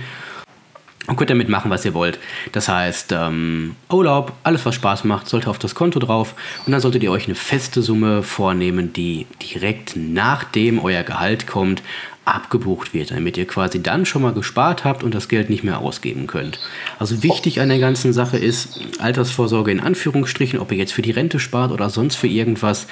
und 1.10 1.16
könnt 1.16 1.32
damit 1.32 1.50
machen, 1.50 1.72
was 1.72 1.84
ihr 1.84 1.94
wollt. 1.94 2.20
Das 2.52 2.70
heißt, 2.70 3.12
ähm, 3.12 3.76
Urlaub, 3.90 4.32
alles 4.44 4.66
was 4.66 4.76
Spaß 4.76 5.04
macht, 5.04 5.28
sollte 5.28 5.50
auf 5.50 5.58
das 5.58 5.76
Konto 5.76 6.00
drauf 6.00 6.36
und 6.66 6.72
dann 6.72 6.82
solltet 6.82 7.04
ihr 7.04 7.12
euch 7.12 7.26
eine 7.26 7.36
feste 7.36 7.82
Summe 7.82 8.22
vornehmen, 8.22 8.94
die 8.94 9.26
direkt 9.42 9.96
nachdem 9.96 10.80
euer 10.80 11.04
Gehalt 11.04 11.48
kommt, 11.48 11.82
abgebucht 12.36 12.94
wird, 12.94 13.12
damit 13.12 13.38
ihr 13.38 13.48
quasi 13.48 13.82
dann 13.82 14.06
schon 14.06 14.22
mal 14.22 14.34
gespart 14.34 14.84
habt 14.84 15.04
und 15.04 15.14
das 15.14 15.28
Geld 15.28 15.50
nicht 15.50 15.64
mehr 15.64 15.80
ausgeben 15.80 16.28
könnt. 16.28 16.60
Also 16.98 17.24
wichtig 17.24 17.62
an 17.62 17.70
der 17.70 17.80
ganzen 17.80 18.14
Sache 18.14 18.38
ist 18.38 18.80
Altersvorsorge 19.00 19.72
in 19.72 19.80
Anführungsstrichen, 19.80 20.60
ob 20.60 20.72
ihr 20.72 20.78
jetzt 20.78 20.94
für 20.94 21.02
die 21.02 21.12
Rente 21.12 21.40
spart 21.40 21.72
oder 21.72 21.90
sonst 21.90 22.16
für 22.16 22.28
irgendwas, 22.28 22.88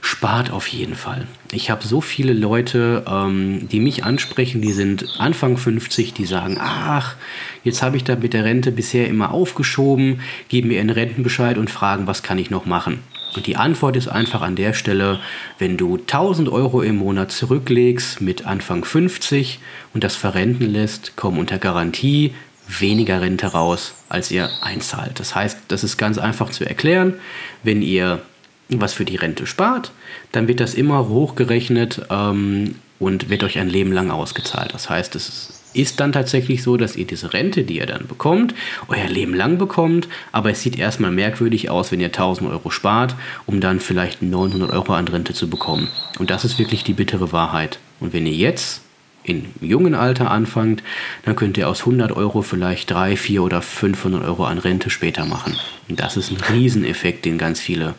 spart 0.00 0.50
auf 0.50 0.68
jeden 0.68 0.94
Fall. 0.94 1.26
Ich 1.50 1.70
habe 1.70 1.86
so 1.86 2.00
viele 2.00 2.32
Leute, 2.32 3.04
ähm, 3.08 3.68
die 3.68 3.80
mich 3.80 4.04
ansprechen, 4.04 4.62
die 4.62 4.72
sind 4.72 5.06
Anfang 5.18 5.56
50, 5.56 6.14
die 6.14 6.24
sagen, 6.24 6.58
ach, 6.60 7.16
jetzt 7.64 7.82
habe 7.82 7.96
ich 7.96 8.04
da 8.04 8.16
mit 8.16 8.32
der 8.32 8.44
Rente 8.44 8.70
bisher 8.70 9.08
immer 9.08 9.32
aufgeschoben, 9.32 10.20
geben 10.48 10.68
mir 10.68 10.80
einen 10.80 10.90
Rentenbescheid 10.90 11.58
und 11.58 11.70
fragen, 11.70 12.06
was 12.06 12.22
kann 12.22 12.38
ich 12.38 12.50
noch 12.50 12.66
machen. 12.66 13.00
Und 13.34 13.46
die 13.46 13.56
Antwort 13.56 13.96
ist 13.96 14.08
einfach 14.08 14.42
an 14.42 14.56
der 14.56 14.72
Stelle, 14.72 15.20
wenn 15.58 15.76
du 15.76 15.96
1000 15.96 16.48
Euro 16.48 16.82
im 16.82 16.96
Monat 16.96 17.30
zurücklegst 17.30 18.20
mit 18.20 18.46
Anfang 18.46 18.84
50 18.84 19.60
und 19.94 20.04
das 20.04 20.16
verrenten 20.16 20.70
lässt, 20.70 21.16
kommen 21.16 21.38
unter 21.38 21.58
Garantie 21.58 22.34
weniger 22.66 23.20
Rente 23.20 23.46
raus, 23.48 23.94
als 24.08 24.30
ihr 24.30 24.50
einzahlt. 24.62 25.20
Das 25.20 25.34
heißt, 25.34 25.58
das 25.68 25.84
ist 25.84 25.96
ganz 25.96 26.18
einfach 26.18 26.50
zu 26.50 26.64
erklären. 26.64 27.14
Wenn 27.62 27.82
ihr 27.82 28.20
was 28.68 28.92
für 28.92 29.04
die 29.04 29.16
Rente 29.16 29.46
spart, 29.46 29.92
dann 30.32 30.46
wird 30.46 30.60
das 30.60 30.74
immer 30.74 31.08
hochgerechnet 31.08 32.02
ähm, 32.10 32.74
und 32.98 33.30
wird 33.30 33.42
euch 33.42 33.58
ein 33.58 33.68
Leben 33.68 33.92
lang 33.92 34.10
ausgezahlt. 34.10 34.74
Das 34.74 34.90
heißt, 34.90 35.14
es 35.16 35.28
ist 35.28 35.57
ist 35.74 36.00
dann 36.00 36.12
tatsächlich 36.12 36.62
so, 36.62 36.76
dass 36.76 36.96
ihr 36.96 37.06
diese 37.06 37.32
Rente, 37.32 37.64
die 37.64 37.76
ihr 37.78 37.86
dann 37.86 38.06
bekommt, 38.06 38.54
euer 38.88 39.08
Leben 39.08 39.34
lang 39.34 39.58
bekommt, 39.58 40.08
aber 40.32 40.50
es 40.50 40.62
sieht 40.62 40.78
erstmal 40.78 41.10
merkwürdig 41.10 41.70
aus, 41.70 41.92
wenn 41.92 42.00
ihr 42.00 42.06
1000 42.06 42.50
Euro 42.50 42.70
spart, 42.70 43.14
um 43.46 43.60
dann 43.60 43.80
vielleicht 43.80 44.22
900 44.22 44.70
Euro 44.72 44.94
an 44.94 45.08
Rente 45.08 45.34
zu 45.34 45.48
bekommen. 45.48 45.88
Und 46.18 46.30
das 46.30 46.44
ist 46.44 46.58
wirklich 46.58 46.84
die 46.84 46.94
bittere 46.94 47.32
Wahrheit. 47.32 47.78
Und 48.00 48.12
wenn 48.12 48.26
ihr 48.26 48.34
jetzt 48.34 48.82
in 49.28 49.46
jungen 49.60 49.94
Alter 49.94 50.30
anfangt, 50.30 50.82
dann 51.24 51.36
könnt 51.36 51.58
ihr 51.58 51.68
aus 51.68 51.80
100 51.80 52.12
Euro 52.12 52.42
vielleicht 52.42 52.90
3, 52.90 53.16
4 53.16 53.42
oder 53.42 53.62
500 53.62 54.24
Euro 54.24 54.44
an 54.44 54.58
Rente 54.58 54.90
später 54.90 55.26
machen. 55.26 55.56
Und 55.88 56.00
das 56.00 56.16
ist 56.16 56.30
ein 56.30 56.38
Rieseneffekt, 56.54 57.24
den 57.24 57.38
ganz 57.38 57.60
viele 57.60 57.94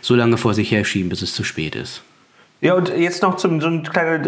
so 0.00 0.14
lange 0.14 0.36
vor 0.36 0.54
sich 0.54 0.70
herschieben, 0.70 1.08
bis 1.08 1.22
es 1.22 1.34
zu 1.34 1.44
spät 1.44 1.74
ist. 1.74 2.02
Ja, 2.60 2.74
und 2.74 2.88
jetzt 2.88 3.22
noch 3.22 3.36
zum, 3.36 3.60
so 3.60 3.68
ein 3.68 3.84
kleiner 3.84 4.18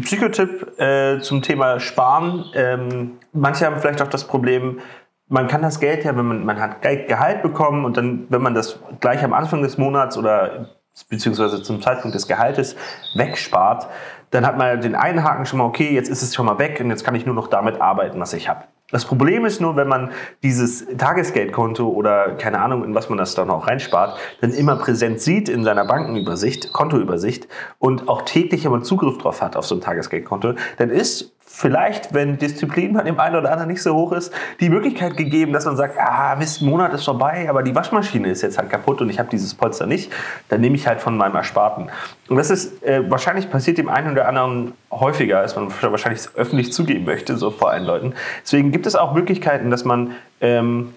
Psychotipp 0.00 0.80
äh, 0.80 1.20
zum 1.20 1.42
Thema 1.42 1.78
Sparen. 1.78 2.44
Ähm, 2.54 3.18
manche 3.32 3.66
haben 3.66 3.78
vielleicht 3.78 4.02
auch 4.02 4.08
das 4.08 4.24
Problem, 4.24 4.80
man 5.28 5.46
kann 5.46 5.62
das 5.62 5.78
Geld 5.78 6.04
ja, 6.04 6.16
wenn 6.16 6.26
man, 6.26 6.44
man 6.44 6.60
hat 6.60 6.82
Gehalt 6.82 7.42
bekommen 7.42 7.84
und 7.84 7.96
dann, 7.96 8.26
wenn 8.30 8.42
man 8.42 8.54
das 8.54 8.80
gleich 8.98 9.22
am 9.22 9.32
Anfang 9.32 9.62
des 9.62 9.78
Monats 9.78 10.18
oder 10.18 10.70
beziehungsweise 11.08 11.62
zum 11.62 11.80
Zeitpunkt 11.80 12.16
des 12.16 12.26
Gehaltes 12.26 12.74
wegspart, 13.14 13.86
dann 14.30 14.44
hat 14.44 14.58
man 14.58 14.80
den 14.80 14.96
einen 14.96 15.22
Haken 15.22 15.46
schon 15.46 15.60
mal, 15.60 15.66
okay, 15.66 15.94
jetzt 15.94 16.08
ist 16.08 16.22
es 16.22 16.34
schon 16.34 16.46
mal 16.46 16.58
weg 16.58 16.80
und 16.80 16.90
jetzt 16.90 17.04
kann 17.04 17.14
ich 17.14 17.26
nur 17.26 17.34
noch 17.36 17.46
damit 17.46 17.80
arbeiten, 17.80 18.18
was 18.18 18.32
ich 18.32 18.48
habe. 18.48 18.64
Das 18.90 19.04
Problem 19.04 19.44
ist 19.44 19.60
nur, 19.60 19.76
wenn 19.76 19.88
man 19.88 20.10
dieses 20.42 20.86
Tagesgeldkonto 20.96 21.88
oder 21.88 22.32
keine 22.32 22.60
Ahnung, 22.60 22.84
in 22.84 22.94
was 22.94 23.08
man 23.08 23.18
das 23.18 23.34
dann 23.34 23.50
auch 23.50 23.66
reinspart, 23.66 24.18
dann 24.40 24.52
immer 24.52 24.76
präsent 24.76 25.20
sieht 25.20 25.48
in 25.48 25.64
seiner 25.64 25.84
Bankenübersicht, 25.84 26.72
Kontoübersicht 26.72 27.48
und 27.78 28.08
auch 28.08 28.22
täglich 28.22 28.64
immer 28.64 28.82
Zugriff 28.82 29.18
drauf 29.18 29.42
hat 29.42 29.56
auf 29.56 29.66
so 29.66 29.74
ein 29.74 29.80
Tagesgeldkonto, 29.80 30.54
dann 30.78 30.90
ist 30.90 31.32
vielleicht, 31.52 32.14
wenn 32.14 32.38
Disziplin 32.38 32.94
bei 32.94 33.02
dem 33.02 33.18
einen 33.18 33.36
oder 33.36 33.50
anderen 33.50 33.70
nicht 33.70 33.82
so 33.82 33.94
hoch 33.94 34.12
ist, 34.12 34.32
die 34.60 34.70
Möglichkeit 34.70 35.16
gegeben, 35.16 35.52
dass 35.52 35.66
man 35.66 35.76
sagt, 35.76 35.98
ah, 35.98 36.36
Mist, 36.36 36.62
Monat 36.62 36.94
ist 36.94 37.04
vorbei, 37.04 37.46
aber 37.50 37.62
die 37.62 37.74
Waschmaschine 37.74 38.30
ist 38.30 38.42
jetzt 38.42 38.56
halt 38.56 38.70
kaputt 38.70 39.00
und 39.02 39.10
ich 39.10 39.18
habe 39.18 39.28
dieses 39.28 39.54
Polster 39.54 39.86
nicht, 39.86 40.12
dann 40.48 40.60
nehme 40.60 40.76
ich 40.76 40.86
halt 40.86 41.00
von 41.00 41.16
meinem 41.16 41.34
Ersparten. 41.34 41.90
Und 42.28 42.36
das 42.36 42.50
ist 42.50 42.82
äh, 42.84 43.02
wahrscheinlich 43.10 43.50
passiert 43.50 43.78
dem 43.78 43.88
einen 43.88 44.12
oder 44.12 44.28
anderen 44.28 44.72
häufiger, 44.90 45.40
als 45.40 45.56
man 45.56 45.70
wahrscheinlich 45.82 46.22
öffentlich 46.36 46.72
zugeben 46.72 47.04
möchte, 47.04 47.36
so 47.36 47.50
vor 47.50 47.70
allen 47.70 47.84
Leuten. 47.84 48.14
Deswegen 48.42 48.70
gibt 48.70 48.86
es 48.86 48.94
auch 48.94 49.12
Möglichkeiten, 49.12 49.70
dass 49.70 49.84
man 49.84 50.12
ähm, 50.40 50.94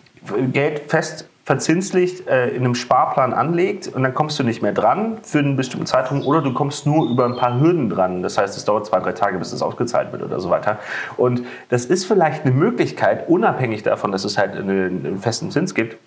Geld 0.54 0.84
fest 0.88 1.28
verzinslich 1.46 2.26
äh, 2.28 2.50
in 2.50 2.64
einem 2.64 2.76
Sparplan 2.76 3.34
anlegt 3.34 3.88
und 3.88 4.04
dann 4.04 4.14
kommst 4.14 4.40
du 4.40 4.44
nicht 4.44 4.62
mehr 4.62 4.72
dran 4.72 5.18
für 5.24 5.40
einen 5.40 5.58
bestimmten 5.58 5.86
Zeitraum 5.86 6.26
oder 6.26 6.42
du 6.42 6.54
kommst 6.54 6.86
nur 6.86 7.10
über 7.10 7.26
ein 7.26 7.36
paar 7.36 7.60
Hürden 7.60 7.90
dran. 7.90 8.24
Das 8.24 8.38
heißt, 8.38 8.56
es 8.56 8.64
dauert 8.64 8.86
zwei, 8.86 9.00
drei 9.00 9.12
Tage, 9.12 9.38
bis 9.38 9.52
es 9.52 9.62
ausgezahlt 9.62 10.12
wird 10.14 10.24
oder 10.24 10.40
so 10.40 10.50
weiter. 10.50 10.80
Und 11.18 11.44
das 11.68 11.86
ist 11.86 12.06
vielleicht 12.06 12.46
eine 12.46 12.54
Möglichkeit, 12.54 13.28
unabhängig 13.28 13.84
davon, 13.84 14.14
dass 14.14 14.24
es 14.24 14.38
halt 14.38 14.56
einen, 14.56 15.06
einen 15.06 15.20
festen 15.20 15.52
Zins 15.52 15.76
gibt, 15.76 15.98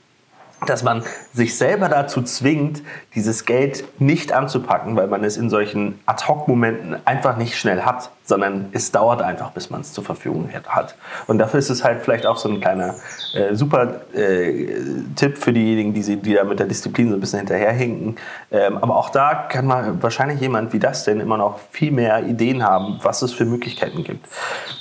dass 0.67 0.83
man 0.83 1.03
sich 1.35 1.59
selber 1.59 1.91
dazu 1.91 2.23
zwingt, 2.23 2.83
dieses 3.15 3.45
Geld 3.45 3.85
nicht 4.01 4.33
anzupacken, 4.33 4.97
weil 4.97 5.07
man 5.07 5.23
es 5.23 5.37
in 5.37 5.51
solchen 5.51 6.01
Ad-Hoc-Momenten 6.07 6.97
einfach 7.05 7.37
nicht 7.37 7.59
schnell 7.59 7.83
hat, 7.83 8.11
sondern 8.27 8.69
es 8.73 8.93
dauert 8.93 9.23
einfach, 9.23 9.53
bis 9.53 9.71
man 9.71 9.81
es 9.81 9.93
zur 9.93 10.05
Verfügung 10.05 10.51
hat. 10.69 10.97
Und 11.27 11.39
dafür 11.39 11.59
ist 11.59 11.71
es 11.71 11.83
halt 11.83 12.03
vielleicht 12.03 12.27
auch 12.27 12.37
so 12.37 12.49
ein 12.49 12.61
kleiner 12.61 12.97
äh, 13.35 13.55
super 13.55 14.01
äh, 14.13 14.67
Tipp 15.15 15.39
für 15.39 15.53
diejenigen, 15.53 15.95
die, 15.95 16.17
die 16.17 16.35
da 16.35 16.45
mit 16.45 16.59
der 16.59 16.67
Disziplin 16.67 17.09
so 17.09 17.15
ein 17.15 17.21
bisschen 17.21 17.39
hinterherhinken. 17.39 18.17
Ähm, 18.51 18.79
aber 18.79 18.97
auch 18.97 19.11
da 19.11 19.47
kann 19.49 19.67
man 19.67 20.03
wahrscheinlich 20.03 20.41
jemand 20.41 20.73
wie 20.73 20.79
das 20.79 21.05
denn 21.05 21.21
immer 21.21 21.39
noch 21.39 21.61
viel 21.71 21.93
mehr 21.93 22.25
Ideen 22.25 22.63
haben, 22.63 22.99
was 23.03 23.23
es 23.23 23.33
für 23.33 23.45
Möglichkeiten 23.45 24.05
gibt. 24.05 24.27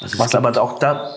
Also 0.01 0.19
was 0.19 0.35
aber 0.35 0.61
auch 0.61 0.79
da 0.79 1.11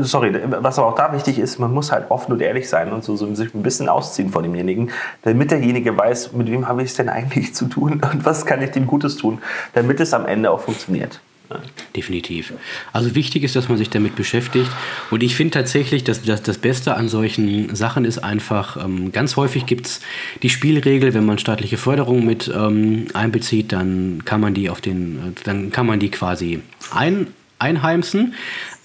sorry, 0.00 0.32
was 0.60 0.78
aber 0.78 0.88
auch 0.88 0.94
da 0.94 1.12
wichtig 1.12 1.38
ist, 1.38 1.58
man 1.58 1.72
muss 1.72 1.90
halt 1.90 2.10
offen 2.10 2.32
und 2.32 2.40
ehrlich 2.40 2.68
sein 2.68 2.92
und 2.92 3.04
so, 3.04 3.16
so 3.16 3.32
sich 3.34 3.52
ein 3.54 3.62
bisschen 3.62 3.88
ausziehen 3.88 4.30
von 4.30 4.42
demjenigen, 4.42 4.90
damit 5.22 5.50
derjenige 5.50 5.96
weiß, 5.96 6.32
mit 6.32 6.50
wem 6.50 6.68
habe 6.68 6.82
ich 6.82 6.90
es 6.90 6.96
denn 6.96 7.08
eigentlich 7.08 7.54
zu 7.54 7.66
tun 7.66 8.00
und 8.12 8.24
was 8.24 8.46
kann 8.46 8.62
ich 8.62 8.70
dem 8.70 8.86
Gutes 8.86 9.16
tun, 9.16 9.40
damit 9.74 10.00
es 10.00 10.14
am 10.14 10.26
Ende 10.26 10.50
auch 10.50 10.60
funktioniert. 10.60 11.20
Definitiv. 11.94 12.52
Also 12.92 13.14
wichtig 13.14 13.44
ist, 13.44 13.56
dass 13.56 13.68
man 13.68 13.78
sich 13.78 13.90
damit 13.90 14.16
beschäftigt. 14.16 14.70
Und 15.10 15.22
ich 15.22 15.36
finde 15.36 15.52
tatsächlich, 15.52 16.04
dass, 16.04 16.22
dass 16.22 16.42
das 16.42 16.58
Beste 16.58 16.94
an 16.96 17.08
solchen 17.08 17.74
Sachen 17.74 18.04
ist 18.04 18.18
einfach, 18.18 18.82
ähm, 18.84 19.12
ganz 19.12 19.36
häufig 19.36 19.66
gibt 19.66 19.86
es 19.86 20.00
die 20.42 20.50
Spielregel, 20.50 21.14
wenn 21.14 21.24
man 21.24 21.38
staatliche 21.38 21.76
Förderung 21.76 22.26
mit 22.26 22.50
ähm, 22.54 23.06
einbezieht, 23.14 23.72
dann 23.72 24.22
kann 24.24 24.40
man 24.40 24.54
die 24.54 24.70
auf 24.70 24.80
den, 24.80 25.16
äh, 25.16 25.40
dann 25.44 25.70
kann 25.70 25.86
man 25.86 26.00
die 26.00 26.10
quasi 26.10 26.60
ein, 26.90 27.28
einheimsen. 27.58 28.34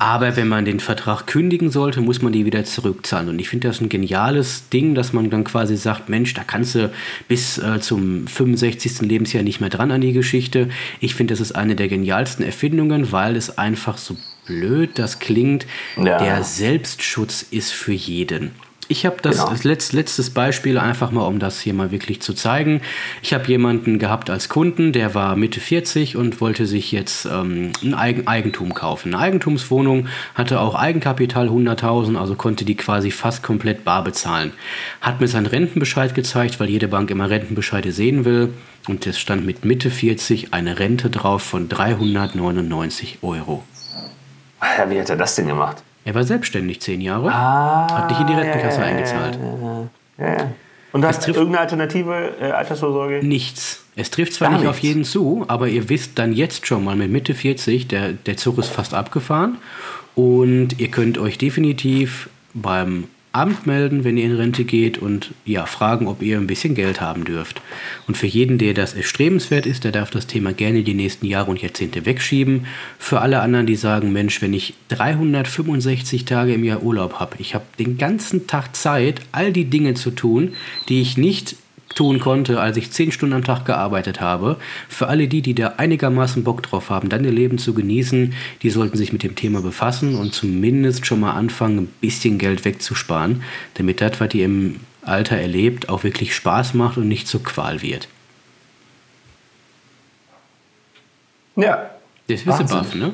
Aber 0.01 0.35
wenn 0.35 0.47
man 0.47 0.65
den 0.65 0.79
Vertrag 0.79 1.27
kündigen 1.27 1.69
sollte, 1.69 2.01
muss 2.01 2.23
man 2.23 2.33
die 2.33 2.43
wieder 2.43 2.65
zurückzahlen. 2.65 3.29
Und 3.29 3.37
ich 3.37 3.49
finde 3.49 3.67
das 3.67 3.81
ein 3.81 3.87
geniales 3.87 4.67
Ding, 4.69 4.95
dass 4.95 5.13
man 5.13 5.29
dann 5.29 5.43
quasi 5.43 5.77
sagt, 5.77 6.09
Mensch, 6.09 6.33
da 6.33 6.43
kannst 6.43 6.73
du 6.73 6.91
bis 7.27 7.59
äh, 7.59 7.79
zum 7.79 8.25
65. 8.25 9.01
Lebensjahr 9.01 9.43
nicht 9.43 9.61
mehr 9.61 9.69
dran 9.69 9.91
an 9.91 10.01
die 10.01 10.11
Geschichte. 10.11 10.69
Ich 11.01 11.13
finde, 11.13 11.33
das 11.33 11.39
ist 11.39 11.51
eine 11.51 11.75
der 11.75 11.87
genialsten 11.87 12.43
Erfindungen, 12.43 13.11
weil 13.11 13.35
es 13.35 13.59
einfach 13.59 13.99
so 13.99 14.17
blöd 14.47 14.97
das 14.97 15.19
klingt. 15.19 15.67
Ja. 15.97 16.17
Der 16.17 16.43
Selbstschutz 16.43 17.45
ist 17.51 17.71
für 17.71 17.93
jeden. 17.93 18.53
Ich 18.91 19.05
habe 19.05 19.15
das 19.21 19.37
Genau. 19.37 19.47
als 19.47 19.63
letzt, 19.63 19.93
letztes 19.93 20.31
Beispiel 20.31 20.77
einfach 20.77 21.11
mal, 21.11 21.25
um 21.25 21.39
das 21.39 21.61
hier 21.61 21.73
mal 21.73 21.91
wirklich 21.91 22.21
zu 22.21 22.33
zeigen. 22.33 22.81
Ich 23.21 23.33
habe 23.33 23.47
jemanden 23.47 23.99
gehabt 23.99 24.29
als 24.29 24.49
Kunden, 24.49 24.91
der 24.91 25.15
war 25.15 25.37
Mitte 25.37 25.61
40 25.61 26.17
und 26.17 26.41
wollte 26.41 26.65
sich 26.65 26.91
jetzt 26.91 27.25
ähm, 27.25 27.71
ein 27.81 27.93
Eigen 27.93 28.27
Eigentum 28.27 28.73
kaufen. 28.73 29.13
Eine 29.13 29.23
Eigentumswohnung, 29.23 30.09
hatte 30.35 30.59
auch 30.59 30.75
Eigenkapital 30.75 31.47
100.000, 31.47 32.17
also 32.17 32.35
konnte 32.35 32.65
die 32.65 32.75
quasi 32.75 33.11
fast 33.11 33.43
komplett 33.43 33.85
bar 33.85 34.03
bezahlen. 34.03 34.51
Hat 34.99 35.21
mir 35.21 35.29
seinen 35.29 35.45
Rentenbescheid 35.45 36.13
gezeigt, 36.13 36.59
weil 36.59 36.69
jede 36.69 36.89
Bank 36.89 37.09
immer 37.11 37.29
Rentenbescheide 37.29 37.93
sehen 37.93 38.25
will. 38.25 38.53
Und 38.89 39.07
es 39.07 39.17
stand 39.17 39.45
mit 39.45 39.63
Mitte 39.63 39.89
40 39.89 40.53
eine 40.53 40.79
Rente 40.79 41.09
drauf 41.09 41.43
von 41.43 41.69
399 41.69 43.19
Euro. 43.21 43.63
Ja, 44.77 44.89
wie 44.89 44.99
hat 44.99 45.09
er 45.09 45.15
das 45.15 45.35
denn 45.35 45.47
gemacht? 45.47 45.81
Er 46.03 46.15
war 46.15 46.23
selbstständig 46.23 46.81
zehn 46.81 46.99
Jahre, 47.01 47.31
Ah, 47.31 47.87
hat 47.99 48.09
nicht 48.09 48.21
in 48.21 48.27
die 48.27 48.33
Rentenkasse 48.33 48.81
eingezahlt. 48.81 49.37
Ja, 50.17 50.25
ja. 50.27 50.51
Und 50.93 51.05
hast 51.05 51.25
du 51.25 51.31
irgendeine 51.31 51.59
alternative 51.61 52.33
äh, 52.41 52.51
Altersvorsorge? 52.51 53.25
Nichts. 53.25 53.83
Es 53.95 54.09
trifft 54.11 54.33
zwar 54.33 54.49
Gar 54.49 54.57
nicht 54.59 54.67
auf 54.67 54.75
nichts. 54.75 54.87
jeden 54.87 55.03
zu, 55.05 55.45
aber 55.47 55.67
ihr 55.67 55.87
wisst 55.89 56.17
dann 56.19 56.33
jetzt 56.33 56.65
schon 56.67 56.83
mal 56.83 56.95
mit 56.95 57.11
Mitte 57.11 57.33
40, 57.33 57.87
der, 57.87 58.13
der 58.13 58.35
Zug 58.37 58.57
ist 58.57 58.69
fast 58.69 58.93
abgefahren 58.93 59.57
und 60.15 60.79
ihr 60.79 60.89
könnt 60.89 61.17
euch 61.17 61.37
definitiv 61.37 62.29
beim 62.53 63.05
Amt 63.33 63.65
melden, 63.65 64.03
wenn 64.03 64.17
ihr 64.17 64.25
in 64.25 64.35
Rente 64.35 64.65
geht 64.65 64.97
und 64.97 65.31
ja, 65.45 65.65
fragen, 65.65 66.07
ob 66.07 66.21
ihr 66.21 66.37
ein 66.37 66.47
bisschen 66.47 66.75
Geld 66.75 66.99
haben 66.99 67.23
dürft. 67.23 67.61
Und 68.07 68.17
für 68.17 68.27
jeden, 68.27 68.57
der 68.57 68.73
das 68.73 68.93
erstrebenswert 68.93 69.65
ist, 69.65 69.85
der 69.85 69.93
darf 69.93 70.11
das 70.11 70.27
Thema 70.27 70.51
gerne 70.51 70.83
die 70.83 70.93
nächsten 70.93 71.25
Jahre 71.25 71.49
und 71.49 71.61
Jahrzehnte 71.61 72.05
wegschieben. 72.05 72.65
Für 72.99 73.21
alle 73.21 73.39
anderen, 73.39 73.67
die 73.67 73.77
sagen, 73.77 74.11
Mensch, 74.11 74.41
wenn 74.41 74.53
ich 74.53 74.73
365 74.89 76.25
Tage 76.25 76.53
im 76.53 76.65
Jahr 76.65 76.83
Urlaub 76.83 77.21
habe, 77.21 77.37
ich 77.39 77.55
habe 77.55 77.65
den 77.79 77.97
ganzen 77.97 78.47
Tag 78.47 78.75
Zeit, 78.75 79.21
all 79.31 79.53
die 79.53 79.65
Dinge 79.65 79.93
zu 79.93 80.11
tun, 80.11 80.53
die 80.89 81.01
ich 81.01 81.17
nicht 81.17 81.55
tun 81.93 82.19
konnte, 82.19 82.59
als 82.59 82.77
ich 82.77 82.91
zehn 82.91 83.11
Stunden 83.11 83.35
am 83.35 83.43
Tag 83.43 83.65
gearbeitet 83.65 84.21
habe. 84.21 84.57
Für 84.89 85.07
alle 85.07 85.27
die, 85.27 85.41
die 85.41 85.55
da 85.55 85.73
einigermaßen 85.77 86.43
Bock 86.43 86.63
drauf 86.63 86.89
haben, 86.89 87.09
dann 87.09 87.23
ihr 87.23 87.31
Leben 87.31 87.57
zu 87.57 87.73
genießen, 87.73 88.33
die 88.61 88.69
sollten 88.69 88.97
sich 88.97 89.13
mit 89.13 89.23
dem 89.23 89.35
Thema 89.35 89.61
befassen 89.61 90.15
und 90.15 90.33
zumindest 90.33 91.05
schon 91.05 91.19
mal 91.19 91.33
anfangen, 91.33 91.77
ein 91.79 91.93
bisschen 92.01 92.37
Geld 92.37 92.65
wegzusparen, 92.65 93.43
damit 93.75 94.01
das, 94.01 94.19
was 94.19 94.33
ihr 94.33 94.45
im 94.45 94.79
Alter 95.03 95.37
erlebt, 95.37 95.89
auch 95.89 96.03
wirklich 96.03 96.35
Spaß 96.35 96.73
macht 96.73 96.97
und 96.97 97.07
nicht 97.07 97.27
zur 97.27 97.43
Qual 97.43 97.81
wird. 97.81 98.07
Ja. 101.55 101.89
Das 102.27 102.43
bist 102.43 102.59
du 102.59 102.63
baff, 102.65 102.95
ne? 102.95 103.13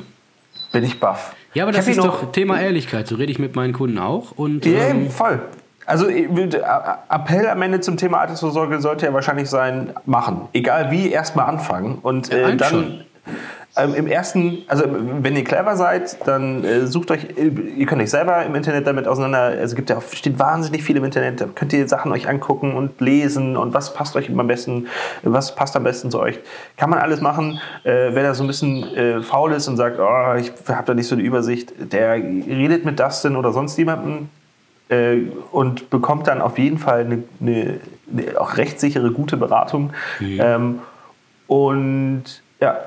Bin 0.72 0.84
ich 0.84 1.00
baff. 1.00 1.36
Ja, 1.54 1.64
aber 1.64 1.72
das 1.72 1.88
ist 1.88 1.98
doch 1.98 2.32
Thema 2.32 2.62
Ehrlichkeit. 2.62 3.08
So 3.08 3.16
rede 3.16 3.32
ich 3.32 3.40
mit 3.40 3.56
meinen 3.56 3.74
Kunden 3.74 3.98
auch. 3.98 4.32
Und, 4.32 4.66
Ja, 4.66 4.90
ähm, 4.90 5.10
voll. 5.10 5.42
Also 5.88 6.08
würde- 6.10 6.64
A- 6.70 7.00
Appell 7.10 7.48
am 7.48 7.62
Ende 7.64 7.80
zum 7.80 7.98
Thema 7.98 8.20
Altersvorsorge 8.20 8.80
sollte 8.82 9.06
ja 9.08 9.14
wahrscheinlich 9.14 9.50
sein, 9.50 9.94
machen. 10.06 10.42
Egal 10.54 10.92
wie, 10.92 11.10
erstmal 11.12 11.48
anfangen. 11.48 11.98
Und 12.04 12.32
äh, 12.32 12.56
dann 12.58 12.70
schon. 12.70 13.02
ähm, 13.78 13.94
im 13.96 14.06
ersten, 14.08 14.60
also 14.68 14.84
wenn 15.22 15.36
ihr 15.38 15.44
clever 15.46 15.76
seid, 15.78 16.18
dann 16.28 16.64
äh, 16.66 16.88
sucht 16.88 17.10
euch, 17.12 17.26
äh, 17.38 17.48
ihr 17.78 17.86
könnt 17.86 18.02
euch 18.02 18.10
selber 18.10 18.44
im 18.46 18.54
Internet 18.56 18.86
damit 18.86 19.08
auseinander, 19.08 19.40
also 19.44 19.62
es 19.64 19.76
gibt 19.76 19.90
ja 19.90 20.02
steht 20.12 20.38
wahnsinnig 20.40 20.84
viel 20.84 20.98
im 20.98 21.04
Internet, 21.06 21.40
da 21.42 21.46
könnt 21.54 21.72
ihr 21.74 21.88
Sachen 21.88 22.12
euch 22.12 22.28
angucken 22.28 22.74
und 22.76 23.00
lesen 23.00 23.56
und 23.56 23.74
was 23.74 23.94
passt 23.94 24.16
euch 24.18 24.30
am 24.30 24.48
besten, 24.48 24.88
was 25.24 25.56
passt 25.56 25.76
am 25.78 25.84
besten 25.84 26.12
zu 26.12 26.20
euch. 26.20 26.38
Kann 26.76 26.90
man 26.90 27.00
alles 27.00 27.22
machen. 27.22 27.60
Äh, 27.86 28.10
wer 28.14 28.24
da 28.24 28.34
so 28.34 28.44
ein 28.44 28.48
bisschen 28.48 28.84
äh, 28.96 29.22
faul 29.22 29.54
ist 29.54 29.68
und 29.70 29.78
sagt, 29.78 30.00
oh, 30.00 30.36
ich 30.38 30.52
habe 30.68 30.84
da 30.86 30.94
nicht 30.94 31.08
so 31.08 31.16
eine 31.16 31.24
Übersicht, 31.24 31.72
der 31.94 32.16
redet 32.16 32.84
mit 32.84 33.00
Dustin 33.00 33.36
oder 33.38 33.54
sonst 33.54 33.78
jemandem, 33.78 34.30
äh, 34.90 35.22
und 35.52 35.90
bekommt 35.90 36.28
dann 36.28 36.42
auf 36.42 36.58
jeden 36.58 36.78
Fall 36.78 37.02
eine, 37.02 37.24
eine, 37.42 37.80
eine 38.12 38.40
auch 38.42 38.58
rechtssichere, 38.58 39.12
gute 39.12 39.38
Beratung. 39.38 39.92
Ähm, 40.22 40.80
und 41.48 42.24
ja, 42.60 42.78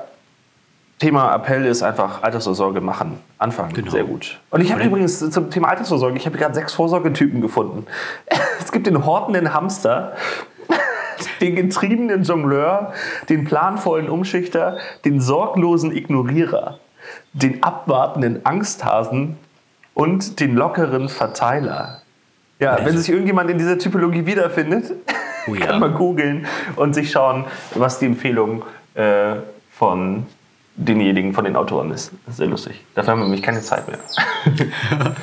Thema 1.01 1.33
Appell 1.33 1.65
ist 1.65 1.81
einfach 1.81 2.21
Altersvorsorge 2.21 2.79
machen, 2.79 3.17
anfangen. 3.39 3.73
Genau. 3.73 3.89
Sehr 3.89 4.03
gut. 4.03 4.39
Und 4.51 4.61
ich 4.61 4.71
habe 4.71 4.83
übrigens 4.83 5.31
zum 5.31 5.49
Thema 5.49 5.69
Altersvorsorge, 5.69 6.15
ich 6.15 6.27
habe 6.27 6.37
gerade 6.37 6.53
sechs 6.53 6.73
Vorsorgetypen 6.73 7.41
gefunden. 7.41 7.87
Es 8.59 8.71
gibt 8.71 8.85
den 8.87 9.05
hortenden 9.05 9.53
Hamster, 9.53 10.15
den 11.41 11.55
getriebenen 11.55 12.23
Jongleur, 12.23 12.93
den 13.27 13.43
planvollen 13.43 14.07
Umschichter, 14.07 14.77
den 15.03 15.19
sorglosen 15.19 15.91
Ignorierer, 15.91 16.77
den 17.33 17.63
abwartenden 17.63 18.45
Angsthasen 18.45 19.37
und 19.93 20.39
den 20.39 20.55
lockeren 20.55 21.09
Verteiler. 21.09 22.00
Ja, 22.61 22.77
wenn 22.85 22.97
sich 22.97 23.09
irgendjemand 23.09 23.49
in 23.49 23.57
dieser 23.57 23.77
Typologie 23.77 24.25
wiederfindet, 24.25 24.93
Oh 25.47 25.55
ja. 25.55 25.65
kann 25.65 25.79
man 25.79 25.95
googeln 25.95 26.45
und 26.75 26.93
sich 26.93 27.11
schauen, 27.11 27.45
was 27.73 27.99
die 27.99 28.05
Empfehlung 28.05 28.63
äh, 28.93 29.35
von 29.71 30.27
denjenigen, 30.75 31.33
von 31.33 31.45
den 31.45 31.55
Autoren 31.55 31.91
ist. 31.91 32.11
Sehr 32.27 32.47
lustig. 32.47 32.75
Dafür 32.95 33.11
haben 33.11 33.19
wir 33.19 33.25
nämlich 33.25 33.41
keine 33.41 33.61
Zeit 33.61 33.87
mehr. 33.87 33.99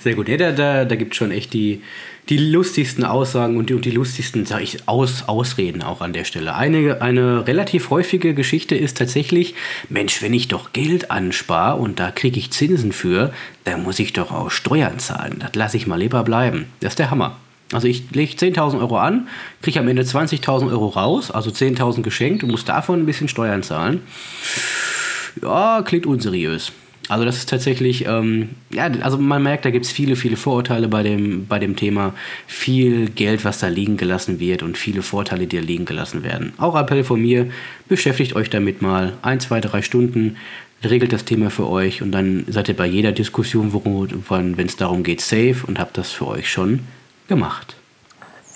Sehr 0.00 0.14
gut. 0.14 0.28
Ja, 0.28 0.36
da, 0.36 0.52
da, 0.52 0.84
da 0.84 0.96
gibt 0.96 1.12
es 1.12 1.16
schon 1.16 1.30
echt 1.30 1.52
die, 1.52 1.82
die 2.28 2.38
lustigsten 2.38 3.04
Aussagen 3.04 3.56
und 3.56 3.70
die, 3.70 3.74
und 3.74 3.84
die 3.84 3.90
lustigsten, 3.90 4.46
sag 4.46 4.62
ich, 4.62 4.86
Aus, 4.88 5.28
Ausreden 5.28 5.82
auch 5.82 6.00
an 6.00 6.12
der 6.12 6.24
Stelle. 6.24 6.54
Eine, 6.54 7.00
eine 7.02 7.46
relativ 7.46 7.90
häufige 7.90 8.34
Geschichte 8.34 8.76
ist 8.76 8.98
tatsächlich, 8.98 9.54
Mensch, 9.88 10.22
wenn 10.22 10.34
ich 10.34 10.48
doch 10.48 10.72
Geld 10.72 11.10
anspare 11.10 11.80
und 11.80 11.98
da 11.98 12.10
kriege 12.10 12.38
ich 12.38 12.50
Zinsen 12.50 12.92
für, 12.92 13.32
dann 13.64 13.82
muss 13.82 13.98
ich 13.98 14.12
doch 14.12 14.32
auch 14.32 14.50
Steuern 14.50 14.98
zahlen. 14.98 15.36
Das 15.40 15.54
lasse 15.54 15.76
ich 15.76 15.86
mal 15.86 15.98
lieber 15.98 16.22
bleiben. 16.24 16.66
Das 16.80 16.92
ist 16.92 16.98
der 16.98 17.10
Hammer. 17.10 17.36
Also 17.74 17.88
ich 17.88 18.10
lege 18.12 18.32
10.000 18.32 18.78
Euro 18.78 18.96
an, 18.98 19.28
kriege 19.60 19.80
am 19.80 19.88
Ende 19.88 20.02
20.000 20.02 20.70
Euro 20.70 20.88
raus, 20.88 21.30
also 21.30 21.50
10.000 21.50 22.02
geschenkt 22.02 22.42
und 22.42 22.50
muss 22.50 22.64
davon 22.64 23.00
ein 23.00 23.06
bisschen 23.06 23.28
Steuern 23.28 23.62
zahlen 23.62 24.00
ja, 25.42 25.82
klingt 25.82 26.06
unseriös. 26.06 26.72
Also 27.08 27.26
das 27.26 27.36
ist 27.36 27.50
tatsächlich, 27.50 28.06
ähm, 28.06 28.50
ja, 28.72 28.84
also 29.02 29.18
man 29.18 29.42
merkt, 29.42 29.66
da 29.66 29.70
gibt 29.70 29.84
es 29.84 29.92
viele, 29.92 30.16
viele 30.16 30.38
Vorurteile 30.38 30.88
bei 30.88 31.02
dem, 31.02 31.46
bei 31.46 31.58
dem 31.58 31.76
Thema. 31.76 32.14
Viel 32.46 33.10
Geld, 33.10 33.44
was 33.44 33.58
da 33.58 33.68
liegen 33.68 33.98
gelassen 33.98 34.40
wird 34.40 34.62
und 34.62 34.78
viele 34.78 35.02
Vorteile, 35.02 35.46
die 35.46 35.56
da 35.56 35.62
liegen 35.62 35.84
gelassen 35.84 36.22
werden. 36.24 36.54
Auch 36.56 36.74
Appell 36.74 37.04
von 37.04 37.20
mir, 37.20 37.50
beschäftigt 37.88 38.34
euch 38.34 38.48
damit 38.48 38.80
mal 38.80 39.12
ein, 39.20 39.38
zwei, 39.38 39.60
drei 39.60 39.82
Stunden, 39.82 40.36
regelt 40.82 41.12
das 41.12 41.26
Thema 41.26 41.50
für 41.50 41.68
euch 41.68 42.00
und 42.00 42.12
dann 42.12 42.44
seid 42.48 42.68
ihr 42.68 42.76
bei 42.76 42.86
jeder 42.86 43.12
Diskussion, 43.12 43.72
wenn 43.74 44.66
es 44.66 44.76
darum 44.76 45.02
geht, 45.02 45.20
safe 45.20 45.56
und 45.66 45.78
habt 45.78 45.98
das 45.98 46.10
für 46.10 46.26
euch 46.26 46.50
schon 46.50 46.80
gemacht. 47.28 47.76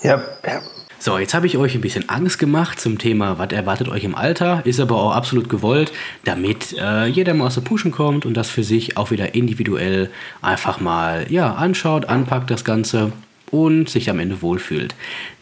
Ja, 0.03 0.21
ja. 0.45 0.61
So, 1.01 1.17
jetzt 1.17 1.33
habe 1.33 1.47
ich 1.47 1.57
euch 1.57 1.75
ein 1.75 1.81
bisschen 1.81 2.09
Angst 2.09 2.39
gemacht 2.39 2.79
zum 2.81 2.97
Thema, 2.97 3.37
was 3.37 3.53
erwartet 3.53 3.87
euch 3.87 4.03
im 4.03 4.15
Alter, 4.15 4.65
ist 4.65 4.81
aber 4.81 4.97
auch 4.97 5.15
absolut 5.15 5.47
gewollt, 5.47 5.93
damit 6.25 6.75
äh, 6.77 7.05
jeder 7.05 7.33
mal 7.33 7.47
aus 7.47 7.55
der 7.55 7.61
Puschen 7.61 7.91
kommt 7.91 8.25
und 8.25 8.33
das 8.33 8.49
für 8.49 8.63
sich 8.63 8.97
auch 8.97 9.09
wieder 9.09 9.33
individuell 9.33 10.09
einfach 10.41 10.81
mal 10.81 11.25
ja, 11.29 11.53
anschaut, 11.53 12.05
anpackt 12.05 12.51
das 12.51 12.65
Ganze 12.65 13.13
und 13.49 13.89
sich 13.89 14.09
am 14.09 14.19
Ende 14.19 14.41
wohlfühlt. 14.41 14.93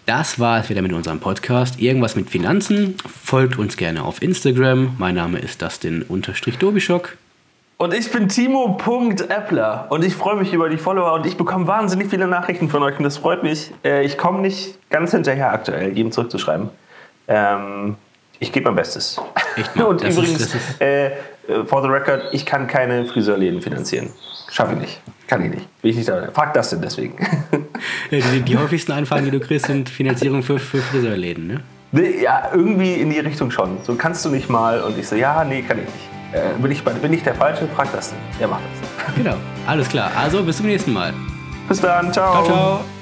Das 0.06 0.40
war 0.40 0.62
es 0.62 0.70
wieder 0.70 0.84
mit 0.84 0.94
unserem 0.94 1.20
Podcast. 1.20 1.82
Irgendwas 1.82 2.16
mit 2.16 2.30
Finanzen. 2.30 2.96
Folgt 3.24 3.58
uns 3.58 3.78
gerne 3.78 4.04
auf 4.04 4.22
Instagram. 4.22 4.96
Mein 5.00 5.16
Name 5.16 5.40
ist 5.40 5.62
Dustin-Dobischock. 5.62 7.18
Und 7.80 7.94
ich 7.94 8.12
bin 8.12 8.28
Timo.appler 8.28 9.86
und 9.90 10.04
ich 10.04 10.16
freue 10.16 10.36
mich 10.36 10.52
über 10.52 10.68
die 10.68 10.78
Follower 10.78 11.14
und 11.14 11.28
ich 11.28 11.38
bekomme 11.38 11.68
wahnsinnig 11.68 12.10
viele 12.10 12.28
Nachrichten 12.28 12.70
von 12.70 12.82
euch 12.82 12.98
und 12.98 13.04
das 13.04 13.18
freut 13.18 13.44
mich. 13.44 13.72
Äh, 13.86 14.04
Ich 14.04 14.18
komme 14.18 14.40
nicht 14.42 14.80
ganz 14.90 15.12
hinterher 15.12 15.52
aktuell, 15.54 15.96
jedem 15.96 16.12
zurückzuschreiben. 16.12 16.70
Ähm, 17.28 17.96
ich 18.40 18.52
gebe 18.52 18.66
mein 18.66 18.76
Bestes. 18.76 19.20
Und 19.76 20.02
das 20.02 20.10
ist- 20.10 20.18
übrigens, 20.18 20.40
das 20.40 20.56
ist- 20.56 20.82
äh, 20.82 21.12
for 21.68 21.84
the 21.84 21.88
record, 21.88 22.24
ich 22.32 22.48
kann 22.48 22.66
keine 22.66 23.06
Friseurläden 23.06 23.62
finanzieren. 23.62 24.10
Schaffe 24.50 24.74
ich 24.74 24.80
nicht. 24.80 25.02
Kann 25.28 25.44
ich 25.46 25.52
nicht. 25.52 25.82
Bin 25.82 25.92
ich 25.92 25.98
nicht 25.98 26.10
dabei. 26.10 26.30
Frag 26.32 26.54
das 26.56 26.72
denn 26.72 26.82
deswegen. 26.82 27.16
Äh, 28.10 28.22
Die, 28.22 28.42
die 28.42 28.58
häufigsten 28.58 28.94
Anfragen, 28.94 29.26
die 29.26 29.32
du 29.32 29.40
kriegst, 29.40 29.68
sind 29.68 29.88
Finanzierung 29.90 30.42
für, 30.42 30.58
für 30.58 30.78
Friseurläden. 30.80 31.46
Ne? 31.48 31.60
Nee, 31.92 32.24
Ja, 32.24 32.50
irgendwie 32.54 32.94
in 32.94 33.10
die 33.12 33.20
Richtung 33.20 33.52
schon. 33.52 33.78
So 33.84 33.94
kannst 33.96 34.26
du 34.26 34.30
nicht 34.30 34.50
mal. 34.50 34.82
Und 34.82 34.98
ich 34.98 35.08
so, 35.08 35.16
ja, 35.16 35.44
nee, 35.44 35.62
kann 35.62 35.78
ich 35.78 35.86
nicht. 35.86 36.17
Äh, 36.38 36.62
bin, 36.62 36.72
ich, 36.72 36.84
bin 36.84 37.14
ich 37.14 37.24
der 37.24 37.36
Falsche? 37.36 37.68
Frag 37.76 37.92
das. 37.92 38.14
Der 38.40 38.48
macht 38.48 38.62
das. 38.64 39.16
Genau. 39.16 39.36
Alles 39.66 39.90
klar. 39.90 40.12
Also 40.16 40.44
bis 40.44 40.58
zum 40.58 40.68
nächsten 40.68 40.94
Mal. 40.94 41.14
Bis 41.68 41.82
dann. 41.82 42.12
Ciao. 42.14 42.34
Ciao, 42.34 42.46
ciao. 42.46 42.97